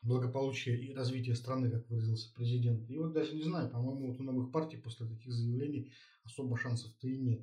[0.04, 2.90] благополучие и развитие страны, как выразился президент.
[2.90, 5.92] И вот даже не знаю, по-моему, вот у новых партий после таких заявлений
[6.24, 7.42] особо шансов-то и нет.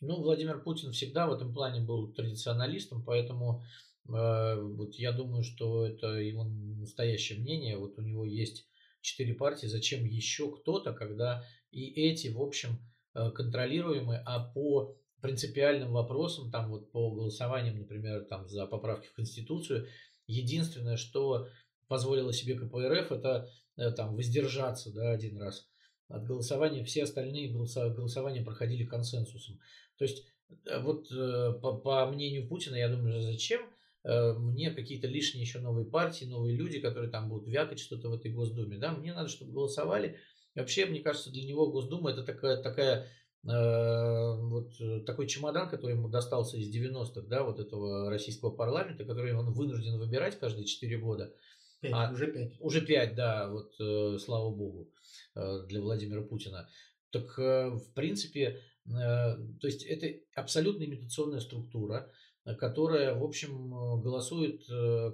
[0.00, 3.62] Ну, Владимир Путин всегда в этом плане был традиционалистом, поэтому
[4.08, 7.78] э, вот я думаю, что это его настоящее мнение.
[7.78, 8.66] Вот у него есть
[9.00, 12.78] четыре партии, зачем еще кто-то, когда и эти, в общем,
[13.14, 19.14] э, контролируемы, а по принципиальным вопросам, там вот по голосованиям, например, там за поправки в
[19.14, 19.86] Конституцию,
[20.26, 21.48] единственное, что
[21.88, 25.68] позволила себе КПРФ, это э, там воздержаться, да, один раз
[26.08, 26.84] от голосования.
[26.84, 29.60] Все остальные голосования проходили консенсусом.
[29.96, 30.26] То есть,
[30.66, 33.62] э, вот э, по, по мнению Путина, я думаю, зачем
[34.04, 38.32] мне какие-то лишние еще новые партии, новые люди, которые там будут вякать что-то в этой
[38.32, 40.18] Госдуме, да, мне надо, чтобы голосовали.
[40.56, 43.06] И вообще, мне кажется, для него Госдума это такая, такая
[43.44, 49.52] вот такой чемодан, который ему достался из 90-х, да, вот этого российского парламента, который он
[49.52, 51.34] вынужден выбирать каждые 4 года.
[51.80, 52.52] Пять, а, уже 5.
[52.60, 54.88] Уже 5, да, вот э, слава богу,
[55.34, 56.68] э, для Владимира Путина.
[57.10, 62.10] Так, э, в принципе, Э, то есть это абсолютно имитационная структура,
[62.44, 64.64] э, которая, в общем, э, голосует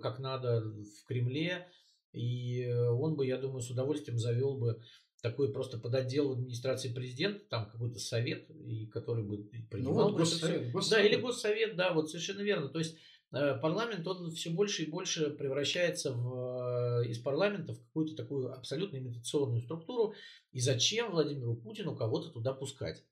[0.00, 1.68] как надо в Кремле,
[2.12, 4.80] и он бы, я думаю, с удовольствием завел бы
[5.22, 9.94] такой просто подотдел в администрации президента, там какой-то совет, и который бы принимал.
[9.94, 10.90] Ну, вот госсовет, госсовет.
[10.90, 12.68] Да, или госсовет, да, вот совершенно верно.
[12.68, 12.96] То есть
[13.30, 19.60] парламент, он все больше и больше превращается в, из парламента в какую-то такую абсолютно имитационную
[19.62, 20.14] структуру.
[20.52, 23.04] И зачем Владимиру Путину кого-то туда пускать?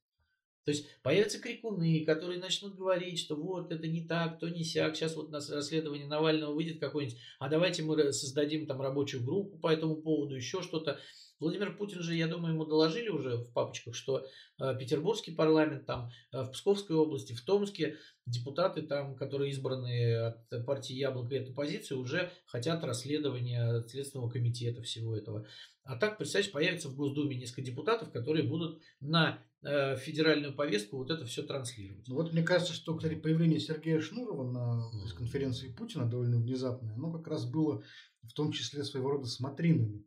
[0.64, 4.96] То есть появятся крикуны, которые начнут говорить, что вот это не так, то не сяк,
[4.96, 9.72] сейчас вот на расследование Навального выйдет какой-нибудь, а давайте мы создадим там рабочую группу по
[9.72, 10.98] этому поводу, еще что-то.
[11.38, 14.26] Владимир Путин же, я думаю, ему доложили уже в папочках, что
[14.58, 20.66] э, Петербургский парламент, там, э, в Псковской области, в Томске депутаты, там, которые избраны от
[20.66, 25.46] партии Яблоко и от оппозиции, уже хотят расследования Следственного комитета всего этого.
[25.86, 31.10] А так, представьте, появится в Госдуме несколько депутатов, которые будут на э, федеральную повестку вот
[31.10, 32.08] это все транслировать.
[32.08, 37.12] Ну, вот мне кажется, что, кстати, появление Сергея Шнурова на конференции Путина довольно внезапное, оно
[37.12, 37.84] как раз было
[38.22, 40.04] в том числе своего рода смотринами.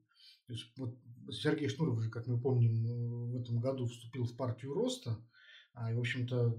[0.50, 0.98] То есть вот
[1.32, 5.24] Сергей Шнуров же, как мы помним, в этом году вступил в партию роста,
[5.76, 6.58] а, и, в общем-то,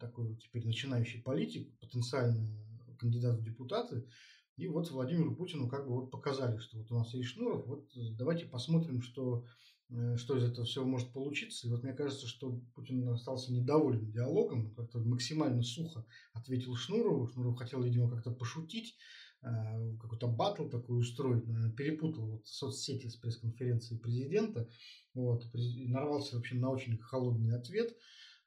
[0.00, 2.50] такой теперь начинающий политик, потенциальный
[2.98, 4.08] кандидат в депутаты.
[4.56, 7.88] И вот Владимиру Путину как бы вот показали, что вот у нас есть Шнуров, вот
[8.16, 9.46] давайте посмотрим, что,
[9.90, 11.68] э, что из этого всего может получиться.
[11.68, 17.28] И вот мне кажется, что Путин остался недоволен диалогом, как-то максимально сухо ответил Шнурову.
[17.28, 23.16] Шнуров хотел, видимо, как-то пошутить, Э, какой-то батл такой устроить, наверное, перепутал вот соцсети с
[23.16, 24.68] пресс-конференцией президента,
[25.14, 27.96] вот, нарвался вообще на очень холодный ответ.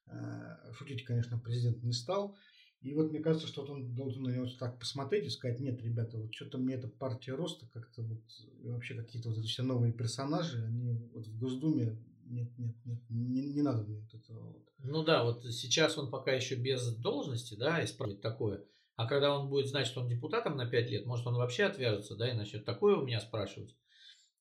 [0.07, 2.35] Э, шутить, конечно, президент не стал.
[2.81, 5.81] И вот мне кажется, что вот он должен на него так посмотреть и сказать, нет,
[5.83, 8.23] ребята, вот что-то мне эта партия роста как-то вот,
[8.63, 13.53] вообще какие-то вот эти все новые персонажи, они вот в Госдуме, нет, нет, нет, не,
[13.53, 14.55] не надо мне вот этого.
[14.79, 18.65] Ну да, вот сейчас он пока еще без должности, да, исправить такое.
[19.01, 22.15] А когда он будет знать, что он депутатом на 5 лет, может, он вообще отвяжется,
[22.15, 23.75] да, и начнет такое у меня спрашивать,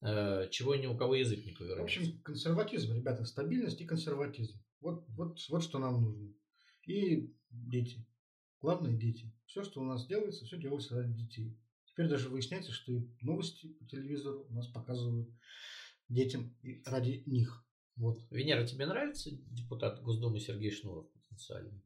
[0.03, 1.81] э, чего ни у кого язык не повернется.
[1.81, 4.63] В общем, консерватизм, ребята, стабильность и консерватизм.
[4.83, 6.35] Вот, вот, вот что нам нужно.
[6.87, 8.07] и дети.
[8.61, 9.33] Главное– дети.
[9.47, 11.59] Все, что у нас делается, все делается ради детей.
[11.87, 15.31] Теперь даже выясняется, что и новости по телевизору у нас показывают
[16.11, 17.65] детям и ради них.
[17.97, 18.21] Вот.
[18.31, 21.83] Венера, тебе нравится депутат Госдумы Сергей Шнуров потенциальный?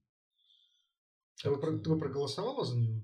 [1.42, 3.02] Ты бы, ты бы проголосовала за него?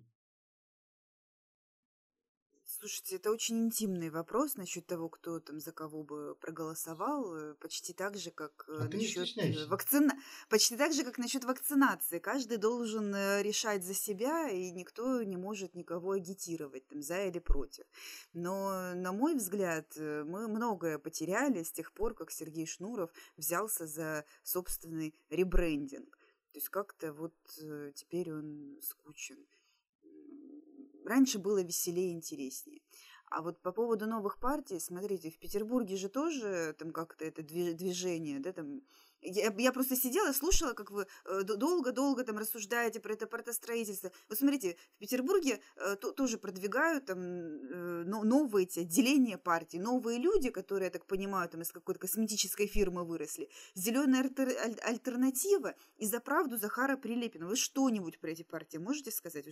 [2.80, 7.92] Слушайте, это очень интимный вопрос насчет того, кто там за кого бы проголосовал, э, почти
[7.92, 10.14] так же, как а насчет э, вакцина...
[10.48, 12.18] почти так же, как насчет вакцинации.
[12.20, 17.38] Каждый должен э, решать за себя, и никто не может никого агитировать там за или
[17.38, 17.84] против.
[18.32, 24.24] Но, на мой взгляд, мы многое потеряли с тех пор, как Сергей Шнуров взялся за
[24.42, 26.19] собственный ребрендинг.
[26.52, 27.34] То есть как-то вот
[27.94, 29.38] теперь он скучен.
[31.04, 32.82] Раньше было веселее и интереснее.
[33.26, 38.40] А вот по поводу новых партий, смотрите, в Петербурге же тоже там как-то это движение,
[38.40, 38.82] да, там
[39.22, 44.10] я, я просто сидела и слушала, как вы э, долго-долго там рассуждаете про это партостроительство.
[44.28, 50.18] Вот смотрите, в Петербурге э, то, тоже продвигают там э, новые эти отделения партий, новые
[50.18, 53.48] люди, которые, я так понимаю, там из какой-то косметической фирмы выросли.
[53.74, 54.48] Зеленая альтер,
[54.82, 57.46] альтернатива и за правду Захара Прилепина.
[57.46, 59.46] Вы что-нибудь про эти партии можете сказать?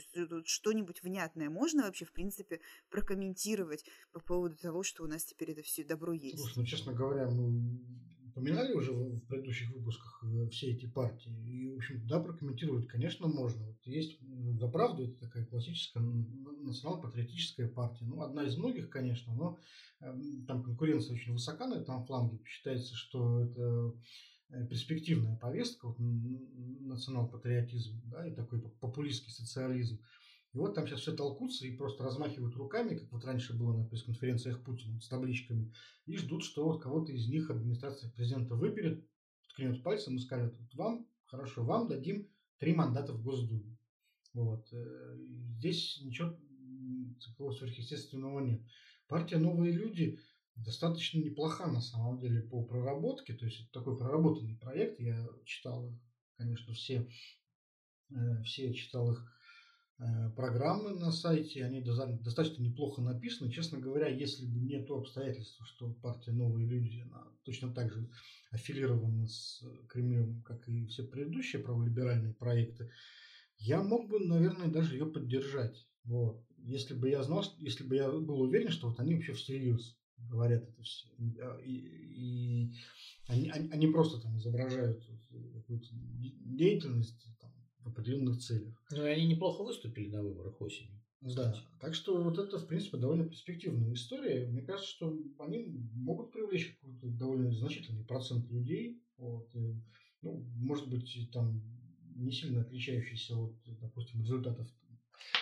[0.44, 2.60] Что-нибудь внятное можно вообще, в принципе,
[2.90, 6.38] прокомментировать по поводу того, что у нас теперь это все добро есть?
[6.38, 7.78] Слушай, ну, честно говоря, мы
[8.38, 11.32] упоминали уже в предыдущих выпусках э, все эти партии.
[11.44, 13.66] И, в общем, да, прокомментировать, конечно, можно.
[13.66, 14.18] Вот есть
[14.58, 18.04] «За правду»– это такая классическая национал-патриотическая партия.
[18.04, 19.58] Ну, одна из многих, конечно, но
[20.00, 22.40] эм, там конкуренция очень высока на этом фланге.
[22.44, 23.92] Считается, что это
[24.50, 30.00] э, перспективная повестка, вот, национал-патриотизм, да, и такой популистский социализм.
[30.54, 33.84] И вот там сейчас все толкутся и просто размахивают руками, как вот раньше было на
[33.84, 35.72] пресс-конференциях Путина с табличками,
[36.06, 39.06] и ждут, что вот кого-то из них администрация президента выберет,
[39.50, 42.28] ткнет пальцем и скажет, вот вам, хорошо, вам дадим
[42.58, 43.76] три мандата в Госдуме.
[44.32, 44.66] Вот.
[44.72, 45.18] Э,
[45.58, 46.34] здесь ничего
[47.24, 48.62] такого сверхъестественного нет.
[49.06, 50.18] Партия «Новые люди»
[50.54, 55.94] достаточно неплоха на самом деле по проработке, то есть это такой проработанный проект, я читал,
[56.36, 57.08] конечно, все,
[58.10, 59.37] э, все читал их
[60.36, 63.50] программы на сайте, они достаточно неплохо написаны.
[63.50, 68.08] Честно говоря, если бы не то обстоятельство, что партия «Новые люди» она точно так же
[68.50, 72.90] аффилирована с Кремлем, как и все предыдущие праволиберальные проекты,
[73.58, 75.86] я мог бы, наверное, даже ее поддержать.
[76.04, 76.44] Вот.
[76.58, 80.62] Если бы я знал, если бы я был уверен, что вот они вообще всерьез говорят
[80.62, 81.08] это все.
[81.64, 82.72] И, и
[83.26, 85.04] они, они, они просто там изображают
[85.54, 87.24] какую-то деятельность,
[87.88, 88.74] определенных целях.
[88.90, 90.98] Ну и они неплохо выступили на выборах осенью.
[91.20, 94.46] Да, так что вот это, в принципе, довольно перспективная история.
[94.46, 99.02] Мне кажется, что они могут привлечь какой-то довольно значительный процент людей.
[99.16, 99.74] Вот, и,
[100.22, 101.60] ну, может быть, там
[102.14, 104.68] не сильно отличающийся от, допустим, результатов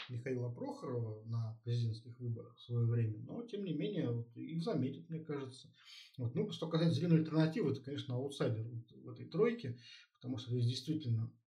[0.09, 5.09] Михаила Прохорова на президентских выборах в свое время, но тем не менее вот, их заметят,
[5.11, 5.69] мне кажется.
[6.17, 6.35] Вот.
[6.35, 9.79] Ну, что касается зеленой альтернативы, это, конечно, аутсайдер вот в этой тройке,
[10.15, 11.46] потому что здесь действительно Э,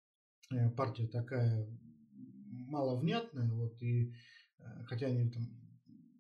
[0.76, 1.68] партия такая
[2.68, 4.14] маловнятная, вот, и
[4.60, 5.44] э, хотя они там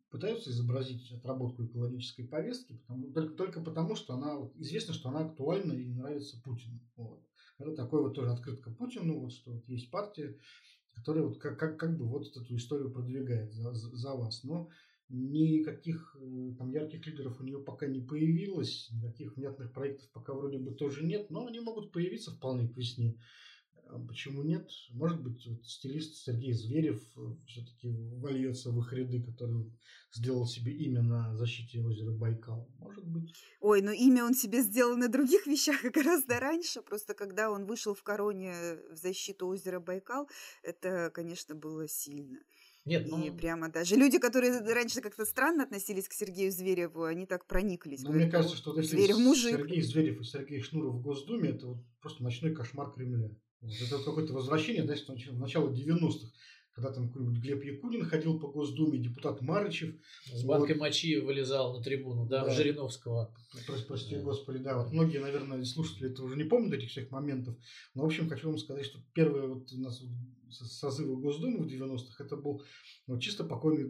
[0.09, 5.25] пытаются изобразить отработку экологической повестки, потому, только, только потому, что она вот, известно, что она
[5.25, 6.79] актуальна и нравится Путину.
[6.95, 7.21] Вот.
[7.57, 10.37] Это такой вот тоже открытка Путину, вот, что вот есть партия,
[10.93, 14.43] которая вот как, как, как бы вот эту историю продвигает за, за, за вас.
[14.43, 14.69] Но
[15.09, 20.57] никаких э, там ярких лидеров у нее пока не появилось, никаких внятных проектов пока вроде
[20.57, 23.17] бы тоже нет, но они могут появиться вполне к весне.
[23.87, 24.69] А почему нет?
[24.91, 29.71] Может быть, вот стилист Сергей Зверев э, все-таки вольется в их ряды, который
[30.11, 32.69] сделал себе имя на защите озера Байкал.
[32.77, 33.33] Может быть.
[33.59, 36.81] Ой, но имя он себе сделал на других вещах гораздо раньше.
[36.81, 38.53] Просто когда он вышел в короне
[38.91, 40.27] в защиту озера Байкал,
[40.63, 42.39] это, конечно, было сильно.
[42.85, 43.23] Нет, ну...
[43.23, 48.03] И прямо даже люди, которые раньше как-то странно относились к Сергею Звереву, они так прониклись.
[48.03, 49.57] Ну, мне кажется, что вот если Зверев мужик.
[49.57, 53.31] Сергей Зверев и Сергей Шнуров в Госдуме, это вот просто ночной кошмар Кремля.
[53.65, 56.27] Вот это какое-то возвращение, да, в начало 90-х,
[56.75, 59.95] когда там какой-нибудь Глеб Якунин ходил по Госдуме, депутат Марычев.
[60.25, 60.81] С банкой вот.
[60.81, 62.51] мочи вылезал на трибуну, да, да.
[62.51, 63.33] Жириновского.
[63.65, 64.21] Прости, прости да.
[64.21, 64.77] господи, да.
[64.77, 67.55] Вот многие, наверное, слушатели это уже не помнят этих всех моментов.
[67.93, 70.03] Но, в общем, хочу вам сказать, что первое вот у нас
[70.55, 72.63] созыва Госдумы в 90-х, это был
[73.07, 73.87] вот, чисто покойный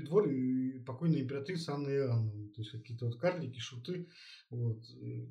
[0.00, 2.48] двор и покойная императрица Анна Иоанновна.
[2.50, 4.08] То есть какие-то вот карлики, шуты.
[4.50, 4.82] Вот,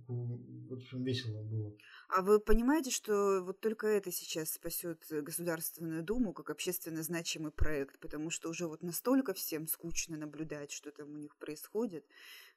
[0.08, 1.76] в общем, весело было.
[2.10, 8.00] А вы понимаете, что вот только это сейчас спасет Государственную Думу как общественно значимый проект,
[8.00, 12.06] потому что уже вот настолько всем скучно наблюдать, что там у них происходит,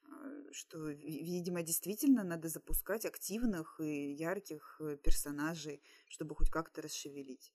[0.05, 7.53] а, что, видимо, действительно надо запускать активных и ярких э, персонажей, чтобы хоть как-то расшевелить.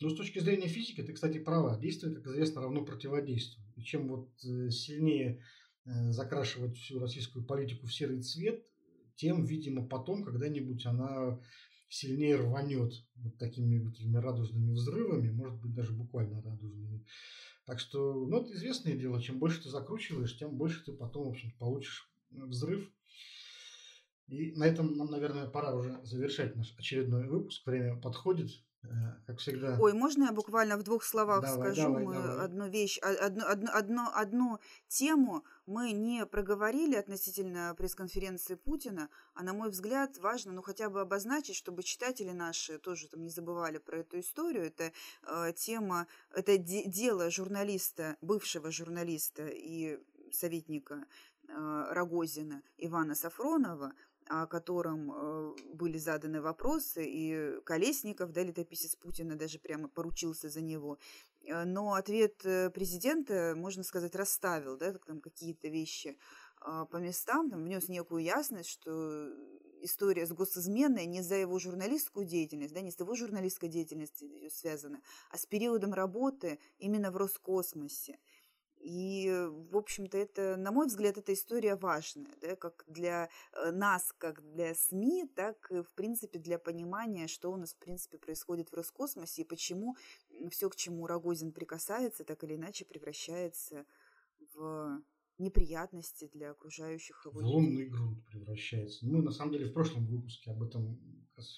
[0.00, 1.76] Ну, с точки зрения физики, ты, кстати, права.
[1.76, 3.64] Действие, как известно, равно противодействию.
[3.76, 5.42] И чем вот э, сильнее
[5.84, 8.64] э, закрашивать всю российскую политику в серый цвет,
[9.16, 11.40] тем, видимо, потом когда-нибудь она
[11.88, 17.04] сильнее рванет вот такими вот этими радужными взрывами, может быть, даже буквально радужными.
[17.64, 21.30] Так что, ну, это известное дело, чем больше ты закручиваешь, тем больше ты потом, в
[21.30, 22.88] общем получишь взрыв.
[24.28, 27.66] И на этом нам, наверное, пора уже завершать наш очередной выпуск.
[27.66, 28.50] Время подходит.
[28.84, 28.88] Э,
[29.26, 29.76] как всегда.
[29.80, 32.44] Ой, можно я буквально в двух словах давай, скажу давай, мы давай.
[32.44, 39.42] одну вещь, а, одну, одну, одну, одну тему мы не проговорили относительно пресс-конференции Путина, а
[39.42, 43.78] на мой взгляд важно, ну хотя бы обозначить, чтобы читатели наши тоже там не забывали
[43.78, 44.66] про эту историю.
[44.66, 44.92] Это
[45.24, 49.98] э, тема, это де- дело журналиста, бывшего журналиста и
[50.32, 51.04] советника
[51.48, 53.92] э, Рогозина Ивана Сафронова,
[54.28, 60.60] о котором э, были заданы вопросы, и Колесников, да, летописец Путина, даже прямо поручился за
[60.60, 60.98] него.
[61.42, 66.18] Э, но ответ э, президента, можно сказать, расставил да, там какие-то вещи
[66.90, 69.30] по местам, там, внес некую ясность, что
[69.80, 75.00] история с госизменой не за его журналистскую деятельность, да, не с его журналистской деятельностью связана,
[75.30, 78.18] а с периодом работы именно в Роскосмосе.
[78.88, 79.30] И,
[79.70, 84.40] в общем-то, это, на мой взгляд, эта история важная, да, как для э, нас, как
[84.54, 88.74] для СМИ, так и, в принципе, для понимания, что у нас, в принципе, происходит в
[88.74, 89.94] Роскосмосе и почему
[90.50, 93.84] все, к чему Рогозин прикасается, так или иначе превращается
[94.54, 95.02] в
[95.36, 97.40] неприятности для окружающих его.
[97.40, 99.06] В лунный грунт превращается.
[99.06, 100.98] Мы, на самом деле, в прошлом выпуске об этом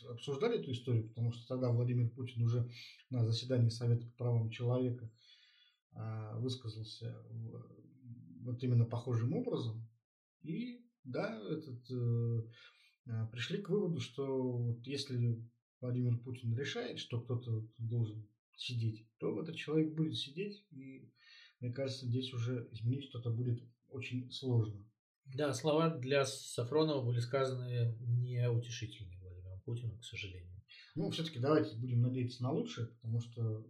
[0.09, 2.68] обсуждали эту историю, потому что тогда Владимир Путин уже
[3.09, 5.09] на заседании Совета по правам человека
[6.38, 7.22] высказался
[8.43, 9.86] вот именно похожим образом.
[10.43, 12.43] И да, этот, э,
[13.07, 15.43] а, пришли к выводу, что вот если
[15.80, 20.66] Владимир Путин решает, что кто-то должен сидеть, то этот человек будет сидеть.
[20.70, 21.11] И
[21.61, 24.86] мне кажется, здесь уже изменить что-то будет очень сложно.
[25.26, 30.62] Да, слова для Сафронова были сказаны неутешительные Владимиром Путиным, к сожалению.
[30.97, 33.66] Ну, все-таки давайте будем надеяться на лучшее, потому что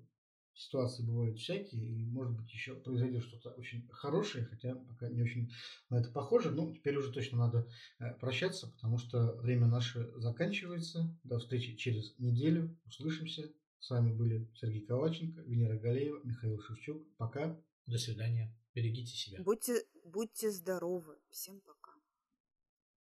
[0.61, 5.53] ситуации бывают всякие, и может быть еще произойдет что-то очень хорошее, хотя пока не очень
[5.89, 6.51] на это похоже.
[6.51, 11.17] Но теперь уже точно надо э, прощаться, потому что время наше заканчивается.
[11.25, 12.77] До встречи через неделю.
[12.87, 13.51] Услышимся.
[13.79, 17.03] С вами были Сергей Коваченко, Венера Галеева, Михаил Шевчук.
[17.17, 17.59] Пока.
[17.87, 18.55] До свидания.
[18.75, 19.43] Берегите себя.
[19.43, 21.17] Будьте, будьте здоровы.
[21.31, 21.80] Всем пока.